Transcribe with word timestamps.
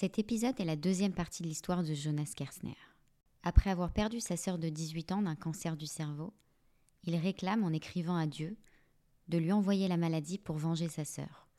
Cet 0.00 0.18
épisode 0.18 0.58
est 0.58 0.64
la 0.64 0.76
deuxième 0.76 1.12
partie 1.12 1.42
de 1.42 1.48
l'histoire 1.48 1.82
de 1.84 1.92
Jonas 1.92 2.32
Kersner. 2.34 2.78
Après 3.42 3.68
avoir 3.68 3.92
perdu 3.92 4.18
sa 4.18 4.38
sœur 4.38 4.56
de 4.56 4.70
18 4.70 5.12
ans 5.12 5.20
d'un 5.20 5.36
cancer 5.36 5.76
du 5.76 5.86
cerveau, 5.86 6.32
il 7.04 7.16
réclame 7.16 7.64
en 7.64 7.68
écrivant 7.68 8.16
à 8.16 8.26
Dieu 8.26 8.56
de 9.28 9.36
lui 9.36 9.52
envoyer 9.52 9.88
la 9.88 9.98
maladie 9.98 10.38
pour 10.38 10.56
venger 10.56 10.88
sa 10.88 11.04
sœur 11.04 11.50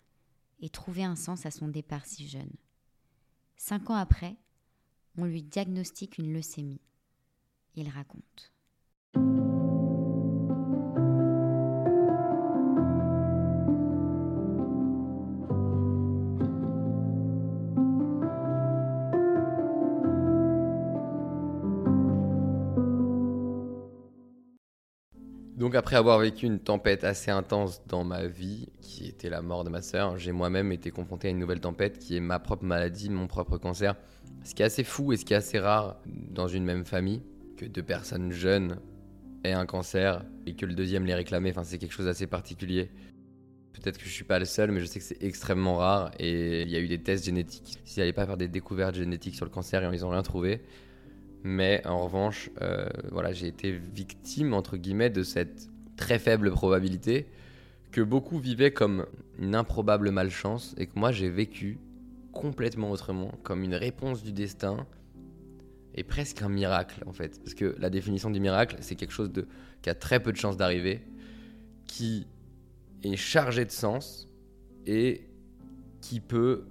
et 0.60 0.70
trouver 0.70 1.04
un 1.04 1.16
sens 1.16 1.46
à 1.46 1.52
son 1.52 1.68
départ 1.68 2.08
si 2.08 2.28
jeune. 2.28 2.56
Cinq 3.58 3.92
ans 3.92 3.96
après, 3.96 4.36
on 5.20 5.26
lui 5.26 5.44
diagnostique 5.44 6.18
une 6.18 6.34
leucémie. 6.34 6.82
Il 7.76 7.90
raconte. 7.90 8.51
Donc 25.72 25.78
après 25.78 25.96
avoir 25.96 26.20
vécu 26.20 26.48
une 26.48 26.60
tempête 26.60 27.06
assez 27.06 27.32
intense 27.32 27.82
dans 27.88 28.04
ma 28.04 28.28
vie, 28.28 28.68
qui 28.82 29.08
était 29.08 29.30
la 29.30 29.42
mort 29.42 29.64
de 29.64 29.70
ma 29.70 29.82
sœur, 29.82 30.18
j'ai 30.18 30.34
moi-même 30.34 30.74
été 30.74 30.92
confronté 30.92 31.30
à 31.30 31.32
une 31.32 31.40
nouvelle 31.40 31.62
tempête 31.62 31.98
qui 31.98 32.18
est 32.18 32.20
ma 32.20 32.40
propre 32.40 32.66
maladie, 32.66 33.10
mon 33.10 33.26
propre 33.28 33.58
cancer. 33.58 33.96
Ce 34.44 34.54
qui 34.54 34.64
est 34.64 34.66
assez 34.66 34.84
fou 34.84 35.14
et 35.14 35.16
ce 35.16 35.24
qui 35.24 35.32
est 35.32 35.38
assez 35.38 35.60
rare 35.60 35.96
dans 36.06 36.50
une 36.50 36.66
même 36.66 36.84
famille, 36.84 37.22
que 37.56 37.64
deux 37.64 37.84
personnes 37.84 38.34
jeunes 38.34 38.82
aient 39.46 39.54
un 39.54 39.66
cancer 39.66 40.26
et 40.46 40.56
que 40.56 40.66
le 40.66 40.74
deuxième 40.74 41.06
les 41.06 41.16
réclamait, 41.16 41.52
enfin 41.52 41.64
c'est 41.64 41.78
quelque 41.78 41.94
chose 41.94 42.08
d'assez 42.08 42.28
particulier. 42.28 42.90
Peut-être 43.72 43.98
que 43.98 44.04
je 44.04 44.12
suis 44.12 44.26
pas 44.26 44.40
le 44.40 44.46
seul, 44.46 44.72
mais 44.72 44.82
je 44.82 44.88
sais 44.88 45.00
que 45.00 45.06
c'est 45.06 45.24
extrêmement 45.24 45.78
rare 45.78 46.12
et 46.20 46.64
il 46.64 46.70
y 46.70 46.76
a 46.76 46.82
eu 46.82 46.90
des 46.90 47.02
tests 47.02 47.24
génétiques. 47.24 47.80
S'ils 47.86 48.02
n'allaient 48.02 48.12
pas 48.12 48.26
faire 48.26 48.36
des 48.36 48.50
découvertes 48.50 48.96
génétiques 48.96 49.36
sur 49.36 49.46
le 49.46 49.52
cancer, 49.52 49.82
ils 49.94 50.02
n'ont 50.02 50.10
rien 50.10 50.22
trouvé. 50.22 50.64
Mais 51.44 51.82
en 51.86 52.04
revanche, 52.04 52.50
euh, 52.62 52.88
voilà, 53.12 53.32
j'ai 53.32 53.48
été 53.48 53.72
victime, 53.72 54.54
entre 54.54 54.78
guillemets, 54.78 55.10
de 55.10 55.24
cette 55.24 55.71
très 56.02 56.18
faible 56.20 56.52
probabilité 56.52 57.28
que 57.92 58.02
beaucoup 58.02 58.40
vivaient 58.40 58.72
comme 58.72 59.06
une 59.38 59.56
improbable 59.56 60.10
malchance 60.10 60.74
et 60.78 60.88
que 60.88 60.98
moi 60.98 61.12
j'ai 61.12 61.30
vécu 61.30 61.78
complètement 62.34 62.90
autrement, 62.90 63.32
comme 63.44 63.64
une 63.64 63.76
réponse 63.76 64.24
du 64.24 64.34
destin 64.34 64.88
et 65.94 66.04
presque 66.04 66.42
un 66.42 66.50
miracle 66.50 67.04
en 67.06 67.14
fait. 67.14 67.40
Parce 67.44 67.54
que 67.54 67.76
la 67.78 67.90
définition 67.90 68.32
du 68.32 68.40
miracle, 68.40 68.78
c'est 68.80 68.96
quelque 68.96 69.14
chose 69.14 69.30
qui 69.82 69.90
a 69.90 69.96
très 69.96 70.20
peu 70.20 70.32
de 70.32 70.38
chances 70.38 70.58
d'arriver, 70.58 71.02
qui 71.86 72.26
est 73.04 73.16
chargé 73.16 73.64
de 73.64 73.72
sens 73.72 74.28
et 74.88 75.28
qui 76.02 76.20
peut 76.20 76.64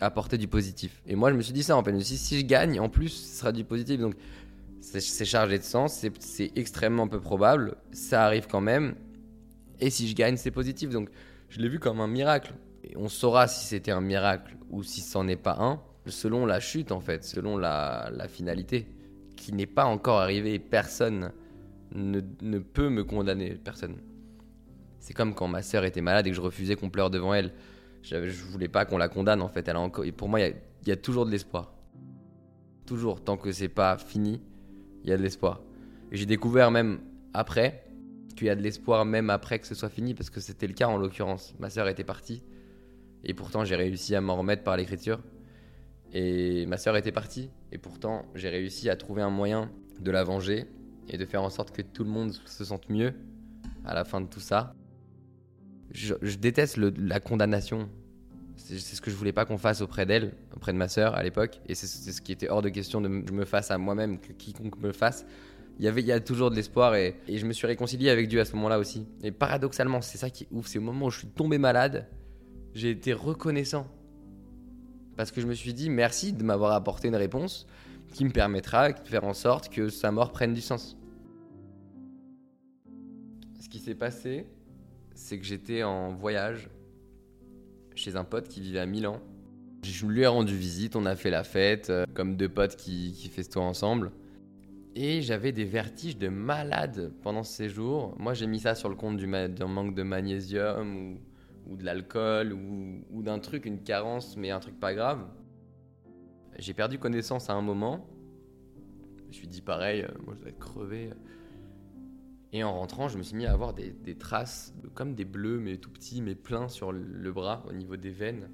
apporter 0.00 0.38
du 0.38 0.48
positif. 0.48 1.02
Et 1.06 1.14
moi, 1.14 1.30
je 1.30 1.36
me 1.36 1.42
suis 1.42 1.52
dit 1.52 1.62
ça 1.62 1.76
en 1.76 1.84
fait. 1.84 2.00
Si, 2.00 2.16
si 2.16 2.40
je 2.40 2.46
gagne, 2.46 2.80
en 2.80 2.88
plus, 2.88 3.10
ce 3.10 3.40
sera 3.40 3.52
du 3.52 3.64
positif. 3.64 4.00
Donc, 4.00 4.14
c'est 4.82 5.24
chargé 5.24 5.58
de 5.58 5.62
sens, 5.62 6.04
c'est 6.18 6.52
extrêmement 6.56 7.06
peu 7.06 7.20
probable. 7.20 7.76
Ça 7.92 8.24
arrive 8.24 8.48
quand 8.48 8.60
même. 8.60 8.96
Et 9.80 9.90
si 9.90 10.08
je 10.08 10.14
gagne, 10.14 10.36
c'est 10.36 10.50
positif. 10.50 10.90
Donc, 10.90 11.08
je 11.48 11.60
l'ai 11.60 11.68
vu 11.68 11.78
comme 11.78 12.00
un 12.00 12.08
miracle. 12.08 12.52
On 12.96 13.08
saura 13.08 13.46
si 13.46 13.64
c'était 13.64 13.92
un 13.92 14.00
miracle 14.00 14.56
ou 14.70 14.82
si 14.82 15.00
c'en 15.00 15.28
est 15.28 15.36
pas 15.36 15.56
un, 15.60 15.80
selon 16.06 16.46
la 16.46 16.58
chute 16.58 16.90
en 16.90 17.00
fait, 17.00 17.24
selon 17.24 17.56
la, 17.56 18.10
finalité, 18.28 18.88
qui 19.36 19.52
n'est 19.52 19.66
pas 19.66 19.84
encore 19.84 20.18
arrivée. 20.18 20.58
Personne 20.58 21.32
ne, 21.94 22.58
peut 22.58 22.88
me 22.88 23.04
condamner. 23.04 23.54
Personne. 23.54 23.96
C'est 24.98 25.14
comme 25.14 25.34
quand 25.34 25.46
ma 25.46 25.62
sœur 25.62 25.84
était 25.84 26.00
malade 26.00 26.26
et 26.26 26.30
que 26.30 26.36
je 26.36 26.40
refusais 26.40 26.74
qu'on 26.74 26.90
pleure 26.90 27.10
devant 27.10 27.34
elle. 27.34 27.52
Je 28.02 28.16
voulais 28.50 28.68
pas 28.68 28.84
qu'on 28.84 28.98
la 28.98 29.08
condamne 29.08 29.42
en 29.42 29.48
fait. 29.48 29.68
Elle 29.68 29.76
a 29.76 29.80
encore, 29.80 30.04
et 30.04 30.10
pour 30.10 30.28
moi, 30.28 30.40
il 30.40 30.56
y, 30.86 30.88
y, 30.88 30.92
a 30.92 30.96
toujours 30.96 31.24
de 31.24 31.30
l'espoir. 31.30 31.72
Toujours, 32.84 33.22
tant 33.22 33.36
que 33.36 33.52
c'est 33.52 33.68
pas 33.68 33.96
fini, 33.96 34.40
il 35.02 35.10
y 35.10 35.12
a 35.12 35.16
de 35.16 35.22
l'espoir. 35.22 35.60
Et 36.10 36.16
j'ai 36.16 36.26
découvert 36.26 36.70
même 36.70 37.00
après 37.34 37.84
qu'il 38.36 38.46
y 38.46 38.50
a 38.50 38.54
de 38.54 38.62
l'espoir 38.62 39.04
même 39.04 39.30
après 39.30 39.58
que 39.58 39.66
ce 39.66 39.74
soit 39.74 39.88
fini, 39.88 40.14
parce 40.14 40.30
que 40.30 40.40
c'était 40.40 40.66
le 40.66 40.74
cas 40.74 40.88
en 40.88 40.96
l'occurrence. 40.96 41.54
Ma 41.58 41.70
sœur 41.70 41.88
était 41.88 42.04
partie, 42.04 42.42
et 43.24 43.34
pourtant 43.34 43.64
j'ai 43.64 43.76
réussi 43.76 44.14
à 44.14 44.20
m'en 44.20 44.36
remettre 44.36 44.62
par 44.62 44.76
l'écriture. 44.76 45.20
Et 46.12 46.66
ma 46.66 46.76
sœur 46.76 46.96
était 46.96 47.12
partie, 47.12 47.50
et 47.70 47.78
pourtant 47.78 48.26
j'ai 48.34 48.48
réussi 48.48 48.90
à 48.90 48.96
trouver 48.96 49.22
un 49.22 49.30
moyen 49.30 49.70
de 50.00 50.10
la 50.10 50.24
venger 50.24 50.66
et 51.08 51.16
de 51.18 51.24
faire 51.24 51.42
en 51.42 51.50
sorte 51.50 51.70
que 51.72 51.82
tout 51.82 52.04
le 52.04 52.10
monde 52.10 52.32
se 52.32 52.64
sente 52.64 52.88
mieux 52.88 53.14
à 53.84 53.94
la 53.94 54.04
fin 54.04 54.20
de 54.20 54.26
tout 54.26 54.40
ça 54.40 54.74
je, 55.92 56.36
déteste 56.36 56.76
la 56.76 57.20
condamnation. 57.20 57.88
C'est 58.56 58.78
ce 58.78 59.00
que 59.00 59.10
je 59.10 59.16
voulais 59.16 59.32
pas 59.32 59.44
qu'on 59.44 59.58
fasse 59.58 59.80
auprès 59.80 60.06
d'elle, 60.06 60.34
auprès 60.54 60.72
de 60.72 60.78
ma 60.78 60.88
sœur 60.88 61.14
à 61.14 61.22
l'époque. 61.22 61.60
Et 61.66 61.74
c'est 61.74 61.86
ce 61.86 62.20
qui 62.20 62.32
était 62.32 62.48
hors 62.48 62.62
de 62.62 62.68
question 62.68 63.00
de 63.00 63.08
me 63.08 63.44
fasse 63.44 63.70
à 63.70 63.78
moi-même, 63.78 64.18
que 64.20 64.32
quiconque 64.32 64.78
me 64.78 64.92
fasse. 64.92 65.26
Il 65.78 65.84
y, 65.84 65.88
avait, 65.88 66.02
il 66.02 66.06
y 66.06 66.12
a 66.12 66.20
toujours 66.20 66.50
de 66.50 66.56
l'espoir 66.56 66.94
et, 66.94 67.16
et, 67.26 67.38
je 67.38 67.46
me 67.46 67.52
suis 67.52 67.66
réconcilié 67.66 68.10
avec 68.10 68.28
Dieu 68.28 68.40
à 68.40 68.44
ce 68.44 68.54
moment-là 68.56 68.78
aussi. 68.78 69.06
Et 69.22 69.32
paradoxalement, 69.32 70.02
c'est 70.02 70.18
ça 70.18 70.28
qui 70.28 70.44
est 70.44 70.48
ouf, 70.50 70.66
c'est 70.66 70.78
au 70.78 70.82
moment 70.82 71.06
où 71.06 71.10
je 71.10 71.20
suis 71.20 71.28
tombé 71.28 71.56
malade, 71.58 72.06
j'ai 72.74 72.90
été 72.90 73.12
reconnaissant. 73.12 73.86
Parce 75.16 75.30
que 75.30 75.40
je 75.40 75.46
me 75.46 75.54
suis 75.54 75.74
dit 75.74 75.90
merci 75.90 76.32
de 76.32 76.42
m'avoir 76.42 76.72
apporté 76.72 77.08
une 77.08 77.16
réponse 77.16 77.66
qui 78.12 78.24
me 78.24 78.30
permettra 78.30 78.92
de 78.92 79.08
faire 79.08 79.24
en 79.24 79.34
sorte 79.34 79.68
que 79.68 79.88
sa 79.88 80.10
mort 80.10 80.32
prenne 80.32 80.54
du 80.54 80.60
sens. 80.60 80.96
Ce 83.60 83.68
qui 83.68 83.78
s'est 83.78 83.94
passé, 83.94 84.46
c'est 85.14 85.38
que 85.38 85.44
j'étais 85.44 85.82
en 85.82 86.14
voyage 86.14 86.68
chez 87.94 88.16
un 88.16 88.24
pote 88.24 88.48
qui 88.48 88.60
vivait 88.60 88.80
à 88.80 88.86
Milan. 88.86 89.20
Je 89.84 90.06
lui 90.06 90.22
ai 90.22 90.26
rendu 90.26 90.56
visite, 90.56 90.94
on 90.94 91.06
a 91.06 91.16
fait 91.16 91.30
la 91.30 91.44
fête, 91.44 91.90
euh, 91.90 92.04
comme 92.14 92.36
deux 92.36 92.48
potes 92.48 92.76
qui, 92.76 93.12
qui 93.12 93.28
festoient 93.28 93.64
ensemble. 93.64 94.12
Et 94.94 95.22
j'avais 95.22 95.52
des 95.52 95.64
vertiges 95.64 96.18
de 96.18 96.28
malade 96.28 97.12
pendant 97.22 97.42
ce 97.42 97.52
séjour. 97.52 98.14
Moi, 98.18 98.34
j'ai 98.34 98.46
mis 98.46 98.60
ça 98.60 98.74
sur 98.74 98.88
le 98.88 98.94
compte 98.94 99.16
du, 99.16 99.26
d'un 99.26 99.66
manque 99.66 99.94
de 99.94 100.02
magnésium 100.02 101.18
ou, 101.66 101.76
de 101.76 101.84
l'alcool 101.84 102.52
ou, 102.52 103.04
ou 103.10 103.22
d'un 103.22 103.38
truc, 103.38 103.64
une 103.64 103.82
carence, 103.82 104.36
mais 104.36 104.50
un 104.50 104.60
truc 104.60 104.78
pas 104.78 104.94
grave. 104.94 105.24
J'ai 106.58 106.74
perdu 106.74 106.98
connaissance 106.98 107.48
à 107.48 107.54
un 107.54 107.62
moment. 107.62 108.06
Je 109.18 109.24
me 109.24 109.32
suis 109.32 109.48
dit 109.48 109.62
pareil, 109.62 110.02
euh, 110.02 110.08
moi 110.24 110.34
je 110.34 110.40
dois 110.40 110.50
être 110.50 110.58
crevé. 110.58 111.10
Et 112.52 112.62
en 112.64 112.72
rentrant, 112.72 113.08
je 113.08 113.16
me 113.16 113.22
suis 113.22 113.34
mis 113.34 113.46
à 113.46 113.52
avoir 113.52 113.72
des, 113.72 114.14
traces, 114.18 114.74
comme 114.94 115.14
des 115.14 115.24
bleus, 115.24 115.58
mais 115.58 115.78
tout 115.78 115.90
petits, 115.90 116.20
mais 116.20 116.34
pleins 116.34 116.68
sur 116.68 116.92
le 116.92 117.32
bras, 117.32 117.64
au 117.68 117.72
niveau 117.72 117.96
des 117.96 118.10
veines. 118.10 118.48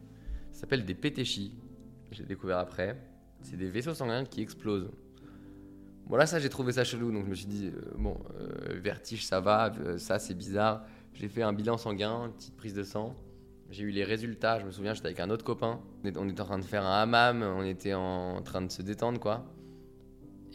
Ça 0.53 0.60
s'appelle 0.60 0.84
des 0.84 0.94
pétéchis. 0.94 1.54
J'ai 2.12 2.25
découvert 2.25 2.59
après. 2.59 2.97
C'est 3.42 3.56
des 3.56 3.69
vaisseaux 3.69 3.94
sanguins 3.94 4.25
qui 4.25 4.41
explosent. 4.41 4.91
Voilà, 6.06 6.26
ça, 6.26 6.38
j'ai 6.38 6.48
trouvé 6.48 6.72
ça 6.72 6.84
chelou. 6.84 7.12
Donc, 7.12 7.25
je 7.25 7.31
me 7.31 7.34
suis 7.34 7.47
dit, 7.47 7.66
euh, 7.66 7.92
bon, 7.97 8.16
euh, 8.41 8.78
vertige, 8.81 9.26
ça 9.26 9.41
va. 9.41 9.72
Euh, 9.81 9.98
ça, 9.98 10.19
c'est 10.19 10.34
bizarre. 10.34 10.84
J'ai 11.12 11.28
fait 11.28 11.42
un 11.42 11.53
bilan 11.53 11.76
sanguin, 11.76 12.26
une 12.26 12.32
petite 12.32 12.56
prise 12.56 12.75
de 12.75 12.82
sang. 12.82 13.15
J'ai 13.70 13.84
eu 13.84 13.91
les 13.91 14.04
résultats. 14.04 14.59
Je 14.59 14.65
me 14.65 14.70
souviens, 14.70 14.94
j'étais 14.94 15.09
avec 15.09 15.20
un 15.20 15.28
autre 15.28 15.44
copain. 15.44 15.80
On 16.04 16.28
était 16.28 16.41
en 16.41 16.44
train 16.44 16.59
de 16.59 16.65
faire 16.65 16.84
un 16.84 17.03
hammam. 17.03 17.42
On 17.42 17.62
était 17.62 17.94
en 17.94 18.41
train 18.42 18.62
de 18.62 18.70
se 18.70 18.80
détendre, 18.80 19.20
quoi. 19.20 19.44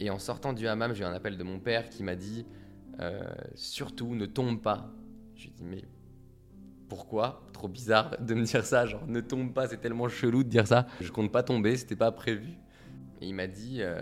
Et 0.00 0.10
en 0.10 0.18
sortant 0.18 0.52
du 0.52 0.66
hammam, 0.66 0.92
j'ai 0.92 1.04
eu 1.04 1.06
un 1.06 1.12
appel 1.12 1.36
de 1.36 1.44
mon 1.44 1.60
père 1.60 1.88
qui 1.88 2.02
m'a 2.02 2.16
dit 2.16 2.44
euh, 3.00 3.22
surtout, 3.54 4.14
ne 4.14 4.26
tombe 4.26 4.60
pas. 4.60 4.90
Je 5.36 5.44
lui 5.44 5.52
dis, 5.52 5.64
mais 5.64 5.84
pourquoi? 6.88 7.42
Trop 7.52 7.68
bizarre 7.68 8.20
de 8.20 8.34
me 8.34 8.44
dire 8.44 8.64
ça, 8.64 8.86
genre 8.86 9.06
ne 9.06 9.20
tombe 9.20 9.52
pas, 9.52 9.68
c'est 9.68 9.80
tellement 9.80 10.08
chelou 10.08 10.44
de 10.44 10.48
dire 10.48 10.66
ça. 10.66 10.86
Je 11.00 11.10
compte 11.10 11.32
pas 11.32 11.42
tomber, 11.42 11.76
c'était 11.76 11.96
pas 11.96 12.12
prévu. 12.12 12.58
Et 13.20 13.28
il 13.28 13.34
m'a 13.34 13.46
dit, 13.46 13.78
euh, 13.80 13.96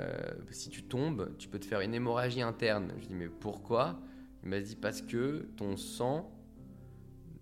si 0.50 0.69
tu 0.69 0.82
tombes, 0.82 1.34
tu 1.38 1.48
peux 1.48 1.58
te 1.58 1.66
faire 1.66 1.80
une 1.80 1.94
hémorragie 1.94 2.42
interne. 2.42 2.92
Je 2.97 3.00
lui 3.00 3.06
dis, 3.08 3.14
mais 3.14 3.28
pourquoi? 3.28 4.00
Il 4.42 4.48
m'a 4.48 4.60
dit, 4.60 4.76
parce 4.76 5.00
que 5.00 5.48
ton 5.56 5.76
sang 5.76 6.30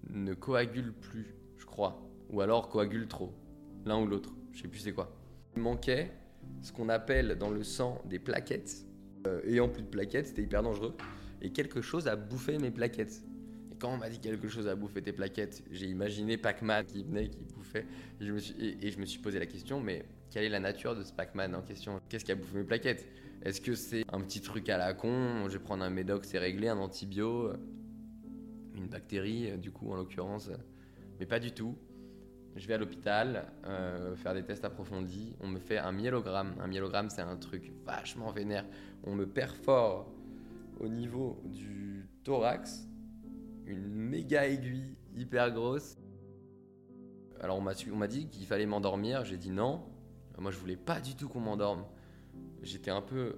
ne 0.08 0.34
coagule 0.34 0.92
plus, 0.92 1.34
je 1.56 1.64
crois. 1.64 2.02
Ou 2.30 2.40
alors 2.42 2.68
coagule 2.68 3.08
trop, 3.08 3.32
l'un 3.84 4.00
ou 4.00 4.06
l'autre. 4.06 4.34
Je 4.52 4.62
sais 4.62 4.68
plus 4.68 4.80
c'est 4.80 4.92
quoi. 4.92 5.12
Il 5.56 5.62
manquait 5.62 6.12
ce 6.62 6.72
qu'on 6.72 6.88
appelle 6.88 7.36
dans 7.38 7.50
le 7.50 7.62
sang 7.62 8.00
des 8.04 8.18
plaquettes. 8.18 8.86
Euh, 9.26 9.40
ayant 9.44 9.68
plus 9.68 9.82
de 9.82 9.88
plaquettes, 9.88 10.28
c'était 10.28 10.42
hyper 10.42 10.62
dangereux 10.62 10.94
et 11.42 11.50
quelque 11.50 11.80
chose 11.80 12.08
a 12.08 12.16
bouffé 12.16 12.58
mes 12.58 12.70
plaquettes. 12.70 13.22
Et 13.72 13.76
quand 13.76 13.92
on 13.92 13.96
m'a 13.96 14.08
dit 14.08 14.18
quelque 14.18 14.48
chose 14.48 14.68
a 14.68 14.74
bouffé 14.74 15.02
tes 15.02 15.12
plaquettes, 15.12 15.62
j'ai 15.70 15.86
imaginé 15.86 16.36
Pac-Man 16.36 16.84
qui 16.86 17.04
venait, 17.04 17.28
qui 17.28 17.44
bouffait. 17.44 17.86
Et 18.20 18.26
je, 18.26 18.98
me 18.98 19.06
suis, 19.06 19.18
posé 19.20 19.38
la 19.38 19.46
question, 19.46 19.80
mais 19.80 20.04
quelle 20.30 20.44
est 20.44 20.50
la 20.50 20.60
nature 20.60 20.94
de 20.94 21.02
ce 21.02 21.12
Pac-Man 21.12 21.54
en 21.54 21.62
question? 21.62 22.00
Qu'est-ce 22.08 22.24
qui 22.24 22.32
a 22.32 22.36
bouffé 22.36 22.58
mes 22.58 22.64
plaquettes? 22.64 23.06
Est-ce 23.42 23.60
que 23.60 23.74
c'est 23.74 24.04
un 24.12 24.20
petit 24.20 24.42
truc 24.42 24.68
à 24.68 24.76
la 24.76 24.92
con? 24.92 25.48
Je 25.48 25.56
vais 25.56 25.64
prendre 25.64 25.82
un 25.82 25.90
médoc, 25.90 26.24
c'est 26.24 26.38
réglé, 26.38 26.68
un 26.68 26.78
antibio, 26.78 27.52
une 28.74 28.88
bactérie, 28.88 29.56
du 29.58 29.70
coup, 29.70 29.90
en 29.90 29.96
l'occurrence. 29.96 30.50
Mais 31.18 31.26
pas 31.26 31.38
du 31.38 31.52
tout. 31.52 31.76
Je 32.56 32.66
vais 32.66 32.74
à 32.74 32.78
l'hôpital 32.78 33.52
euh, 33.64 34.16
faire 34.16 34.34
des 34.34 34.42
tests 34.42 34.64
approfondis. 34.64 35.36
On 35.40 35.46
me 35.46 35.58
fait 35.58 35.78
un 35.78 35.92
myélogramme. 35.92 36.54
Un 36.60 36.66
myélogramme, 36.66 37.08
c'est 37.08 37.22
un 37.22 37.36
truc 37.36 37.72
vachement 37.84 38.30
vénère. 38.32 38.64
On 39.04 39.14
me 39.14 39.26
perfore 39.26 40.12
au 40.80 40.88
niveau 40.88 41.40
du 41.44 42.08
thorax, 42.24 42.88
une 43.66 43.88
méga 43.88 44.48
aiguille 44.48 44.96
hyper 45.14 45.52
grosse. 45.52 45.98
Alors 47.40 47.58
on 47.58 47.96
m'a 47.96 48.08
dit 48.08 48.28
qu'il 48.28 48.46
fallait 48.46 48.66
m'endormir, 48.66 49.24
j'ai 49.24 49.36
dit 49.36 49.50
non. 49.50 49.84
Moi, 50.38 50.50
je 50.50 50.58
voulais 50.58 50.76
pas 50.76 51.00
du 51.00 51.14
tout 51.14 51.28
qu'on 51.28 51.40
m'endorme. 51.40 51.84
J'étais 52.62 52.90
un 52.90 53.02
peu 53.02 53.36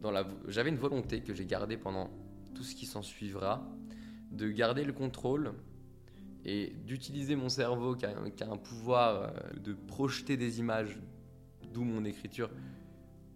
dans 0.00 0.10
la. 0.10 0.26
J'avais 0.46 0.70
une 0.70 0.76
volonté 0.76 1.20
que 1.20 1.34
j'ai 1.34 1.44
gardée 1.44 1.76
pendant 1.76 2.10
tout 2.54 2.62
ce 2.62 2.74
qui 2.74 2.86
s'en 2.86 3.02
suivra, 3.02 3.68
de 4.32 4.48
garder 4.48 4.84
le 4.84 4.94
contrôle 4.94 5.52
et 6.46 6.72
d'utiliser 6.86 7.36
mon 7.36 7.50
cerveau 7.50 7.94
qui 7.94 8.06
a, 8.06 8.50
un 8.50 8.56
pouvoir 8.56 9.22
euh, 9.22 9.30
de 9.60 9.74
projeter 9.74 10.38
des 10.38 10.58
images, 10.58 10.98
d'où 11.72 11.84
mon 11.84 12.04
écriture, 12.06 12.50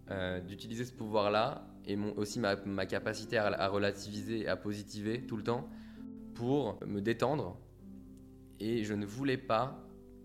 euh, 0.09 0.41
d'utiliser 0.41 0.85
ce 0.85 0.93
pouvoir-là 0.93 1.67
et 1.85 1.97
aussi 1.97 2.39
ma, 2.39 2.55
capacité 2.85 3.37
à, 3.37 3.47
à, 3.47 3.67
relativiser, 3.67 4.47
à 4.47 4.55
positiver 4.55 5.25
tout 5.25 5.37
le 5.37 5.43
temps 5.43 5.69
pour 6.33 6.79
me 6.85 7.01
détendre. 7.01 7.57
Et 8.59 8.83
je 8.83 8.93
ne 8.93 9.05
voulais 9.05 9.37
pas 9.37 9.83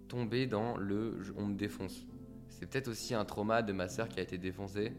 tomber 0.08 0.46
dans 0.46 0.76
le 0.76 1.18
on 1.36 1.46
me 1.46 1.54
défonce. 1.54 2.06
C'est 2.48 2.66
peut-être 2.66 2.88
aussi 2.88 3.14
un 3.14 3.24
trauma 3.24 3.62
de 3.62 3.72
ma 3.72 3.88
sœur 3.88 4.08
qui 4.08 4.18
a 4.20 4.22
été 4.22 4.38
défoncée. 4.38 4.92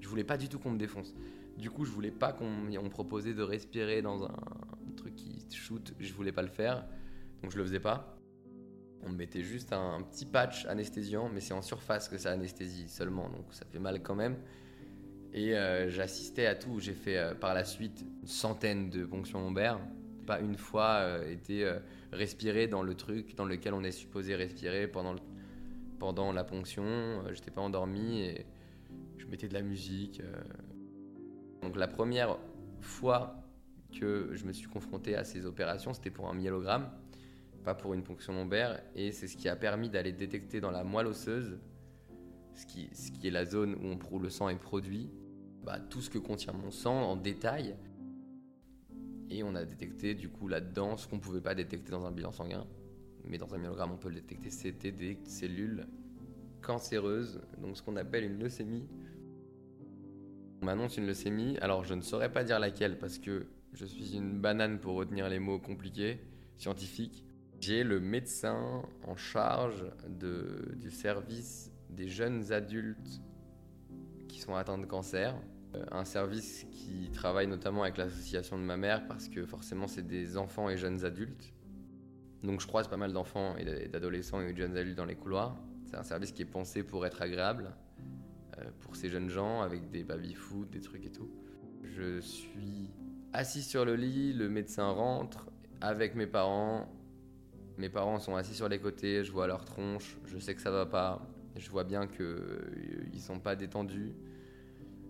Je 0.00 0.08
voulais 0.08 0.24
pas 0.24 0.36
du 0.36 0.48
tout 0.48 0.58
qu'on 0.58 0.70
me 0.70 0.78
défonce. 0.78 1.14
Du 1.56 1.70
coup, 1.70 1.84
je 1.84 1.90
voulais 1.90 2.10
pas 2.10 2.32
qu'on 2.32 2.50
me 2.50 2.88
proposait 2.88 3.34
de 3.34 3.42
respirer 3.42 4.02
dans 4.02 4.24
un 4.24 4.34
truc 4.96 5.14
qui 5.16 5.46
shoot. 5.52 5.94
Je 5.98 6.12
voulais 6.12 6.32
pas 6.32 6.42
le 6.42 6.48
faire, 6.48 6.86
donc 7.42 7.52
je 7.52 7.58
le 7.58 7.64
faisais 7.64 7.80
pas. 7.80 8.18
On 9.02 9.10
me 9.10 9.16
mettait 9.16 9.42
juste 9.42 9.72
un, 9.72 10.02
petit 10.02 10.26
patch 10.26 10.66
anesthésiant, 10.66 11.28
mais 11.28 11.40
c'est 11.40 11.54
en 11.54 11.62
surface 11.62 12.08
que 12.08 12.18
ça 12.18 12.32
anesthésie 12.32 12.88
seulement, 12.88 13.28
donc 13.28 13.46
ça 13.52 13.64
fait 13.64 13.78
mal 13.78 14.02
quand 14.02 14.14
même. 14.14 14.36
Et 15.32 15.54
euh, 15.54 15.90
j'assistais 15.90 16.46
à 16.46 16.54
tout. 16.54 16.80
J'ai 16.80 16.94
fait 16.94 17.18
euh, 17.18 17.34
par 17.34 17.54
la 17.54 17.64
suite 17.64 18.04
une 18.22 18.28
centaine 18.28 18.90
de 18.90 19.04
ponctions 19.04 19.40
lombaires. 19.40 19.80
Pas 20.26 20.40
une 20.40 20.56
fois 20.56 20.98
euh, 21.00 21.30
été 21.30 21.70
respirer 22.12 22.66
dans 22.66 22.82
le 22.82 22.94
truc 22.94 23.36
dans 23.36 23.44
lequel 23.44 23.74
on 23.74 23.84
est 23.84 23.92
supposé 23.92 24.34
respirer 24.34 24.88
pendant, 24.88 25.16
pendant 25.98 26.32
la 26.32 26.44
ponction. 26.44 27.22
J'étais 27.32 27.50
pas 27.50 27.60
endormi 27.60 28.20
et 28.20 28.46
je 29.18 29.26
mettais 29.26 29.48
de 29.48 29.54
la 29.54 29.62
musique. 29.62 30.22
Donc 31.62 31.76
la 31.76 31.88
première 31.88 32.38
fois 32.80 33.36
que 33.98 34.30
je 34.32 34.44
me 34.44 34.52
suis 34.52 34.68
confronté 34.68 35.16
à 35.16 35.24
ces 35.24 35.46
opérations, 35.46 35.92
c'était 35.92 36.10
pour 36.10 36.28
un 36.28 36.34
myélogramme, 36.34 36.90
pas 37.64 37.74
pour 37.74 37.94
une 37.94 38.02
ponction 38.02 38.32
lombaire, 38.32 38.80
et 38.94 39.12
c'est 39.12 39.26
ce 39.26 39.36
qui 39.36 39.48
a 39.48 39.56
permis 39.56 39.88
d'aller 39.88 40.12
détecter 40.12 40.60
dans 40.60 40.70
la 40.70 40.84
moelle 40.84 41.06
osseuse, 41.06 41.58
ce 42.56 42.66
qui, 42.66 42.88
est 43.26 43.30
la 43.30 43.44
zone 43.44 43.74
où, 44.10 44.18
le 44.18 44.30
sang 44.30 44.48
est 44.48 44.58
produit, 44.58 45.10
bah, 45.62 45.78
tout 45.78 46.00
ce 46.00 46.10
que 46.10 46.18
contient 46.18 46.52
mon 46.52 46.70
sang 46.70 46.94
en 46.94 47.16
détail. 47.16 47.76
Et 49.28 49.42
on 49.42 49.54
a 49.54 49.64
détecté 49.64 50.14
du 50.14 50.28
coup 50.28 50.48
là-dedans 50.48 50.96
ce 50.96 51.08
qu'on 51.08 51.16
ne 51.16 51.20
pouvait 51.20 51.40
pas 51.40 51.54
détecter 51.54 51.90
dans 51.90 52.06
un 52.06 52.12
bilan 52.12 52.32
sanguin, 52.32 52.66
mais 53.24 53.38
dans 53.38 53.52
un 53.54 53.58
myélogramme 53.58 53.92
on 53.92 53.96
peut 53.96 54.08
le 54.08 54.14
détecter, 54.14 54.50
c'était 54.50 54.92
des 54.92 55.18
cellules 55.24 55.86
cancéreuses, 56.62 57.40
donc 57.60 57.76
ce 57.76 57.82
qu'on 57.82 57.96
appelle 57.96 58.24
une 58.24 58.38
leucémie. 58.38 58.88
On 60.62 60.66
m'annonce 60.66 60.96
une 60.96 61.06
leucémie, 61.06 61.58
alors 61.58 61.84
je 61.84 61.94
ne 61.94 62.02
saurais 62.02 62.32
pas 62.32 62.44
dire 62.44 62.58
laquelle 62.58 62.98
parce 62.98 63.18
que 63.18 63.46
je 63.72 63.84
suis 63.84 64.16
une 64.16 64.40
banane 64.40 64.78
pour 64.78 64.94
retenir 64.94 65.28
les 65.28 65.38
mots 65.38 65.58
compliqués, 65.58 66.20
scientifiques. 66.56 67.24
J'ai 67.60 67.84
le 67.84 68.00
médecin 68.00 68.82
en 69.06 69.16
charge 69.16 69.84
du 70.08 70.90
service 70.90 71.72
des 71.90 72.08
jeunes 72.08 72.52
adultes 72.52 73.20
qui 74.28 74.40
sont 74.40 74.54
atteints 74.54 74.78
de 74.78 74.86
cancer. 74.86 75.34
Euh, 75.74 75.84
un 75.90 76.04
service 76.04 76.66
qui 76.70 77.10
travaille 77.12 77.46
notamment 77.46 77.82
avec 77.82 77.96
l'association 77.96 78.58
de 78.58 78.62
ma 78.62 78.76
mère 78.76 79.06
parce 79.06 79.28
que 79.28 79.44
forcément 79.44 79.88
c'est 79.88 80.06
des 80.06 80.36
enfants 80.36 80.68
et 80.68 80.76
jeunes 80.76 81.04
adultes. 81.04 81.52
Donc 82.42 82.60
je 82.60 82.66
croise 82.66 82.88
pas 82.88 82.96
mal 82.96 83.12
d'enfants 83.12 83.56
et 83.56 83.88
d'adolescents 83.88 84.40
et 84.40 84.52
de 84.52 84.58
jeunes 84.58 84.76
adultes 84.76 84.96
dans 84.96 85.04
les 85.04 85.16
couloirs. 85.16 85.56
C'est 85.84 85.96
un 85.96 86.02
service 86.02 86.32
qui 86.32 86.42
est 86.42 86.46
pensé 86.46 86.82
pour 86.82 87.06
être 87.06 87.22
agréable 87.22 87.70
euh, 88.58 88.64
pour 88.80 88.96
ces 88.96 89.08
jeunes 89.08 89.28
gens 89.28 89.62
avec 89.62 89.90
des 89.90 90.04
baby-foot, 90.04 90.70
des 90.70 90.80
trucs 90.80 91.06
et 91.06 91.12
tout. 91.12 91.30
Je 91.82 92.20
suis 92.20 92.90
assis 93.32 93.62
sur 93.62 93.84
le 93.84 93.96
lit, 93.96 94.32
le 94.32 94.48
médecin 94.48 94.90
rentre 94.90 95.50
avec 95.80 96.14
mes 96.14 96.26
parents. 96.26 96.88
Mes 97.78 97.88
parents 97.90 98.18
sont 98.18 98.36
assis 98.36 98.54
sur 98.54 98.68
les 98.68 98.78
côtés, 98.78 99.22
je 99.22 99.32
vois 99.32 99.46
leur 99.46 99.64
tronche, 99.64 100.16
je 100.24 100.38
sais 100.38 100.54
que 100.54 100.62
ça 100.62 100.70
va 100.70 100.86
pas, 100.86 101.26
je 101.58 101.70
vois 101.70 101.84
bien 101.84 102.06
qu'ils 102.06 102.24
euh, 102.24 103.18
sont 103.18 103.40
pas 103.40 103.56
détendus. 103.56 104.12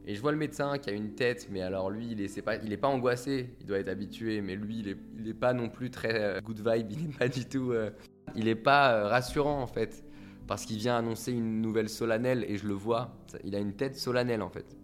Et 0.06 0.14
je 0.14 0.20
vois 0.20 0.30
le 0.30 0.38
médecin 0.38 0.78
qui 0.78 0.88
a 0.88 0.92
une 0.92 1.14
tête, 1.14 1.48
mais 1.50 1.62
alors 1.62 1.90
lui, 1.90 2.12
il 2.12 2.20
est, 2.20 2.42
pas, 2.42 2.88
angoissé, 2.88 3.50
il 3.60 3.66
doit 3.66 3.78
être 3.78 3.88
habitué, 3.88 4.40
mais 4.40 4.54
lui, 4.54 4.78
il 4.78 5.28
est, 5.28 5.34
pas 5.34 5.52
non 5.52 5.68
plus 5.68 5.90
très 5.90 6.14
euh, 6.14 6.40
good 6.40 6.58
vibe, 6.58 6.92
il 6.92 7.04
est 7.06 7.18
pas 7.18 7.28
du 7.28 7.44
tout. 7.44 7.72
Euh, 7.72 7.90
il 8.36 8.46
est 8.46 8.54
pas 8.54 9.08
rassurant 9.08 9.60
en 9.60 9.66
fait, 9.66 10.04
parce 10.46 10.64
qu'il 10.64 10.76
vient 10.78 10.96
annoncer 10.96 11.32
une 11.32 11.60
nouvelle 11.60 11.88
solennelle 11.88 12.44
et 12.48 12.56
je 12.56 12.66
le 12.68 12.74
vois, 12.74 13.16
il 13.44 13.54
a 13.56 13.58
une 13.58 13.74
tête 13.74 13.96
solennelle 13.96 14.42
en 14.42 14.50
fait. 14.50 14.76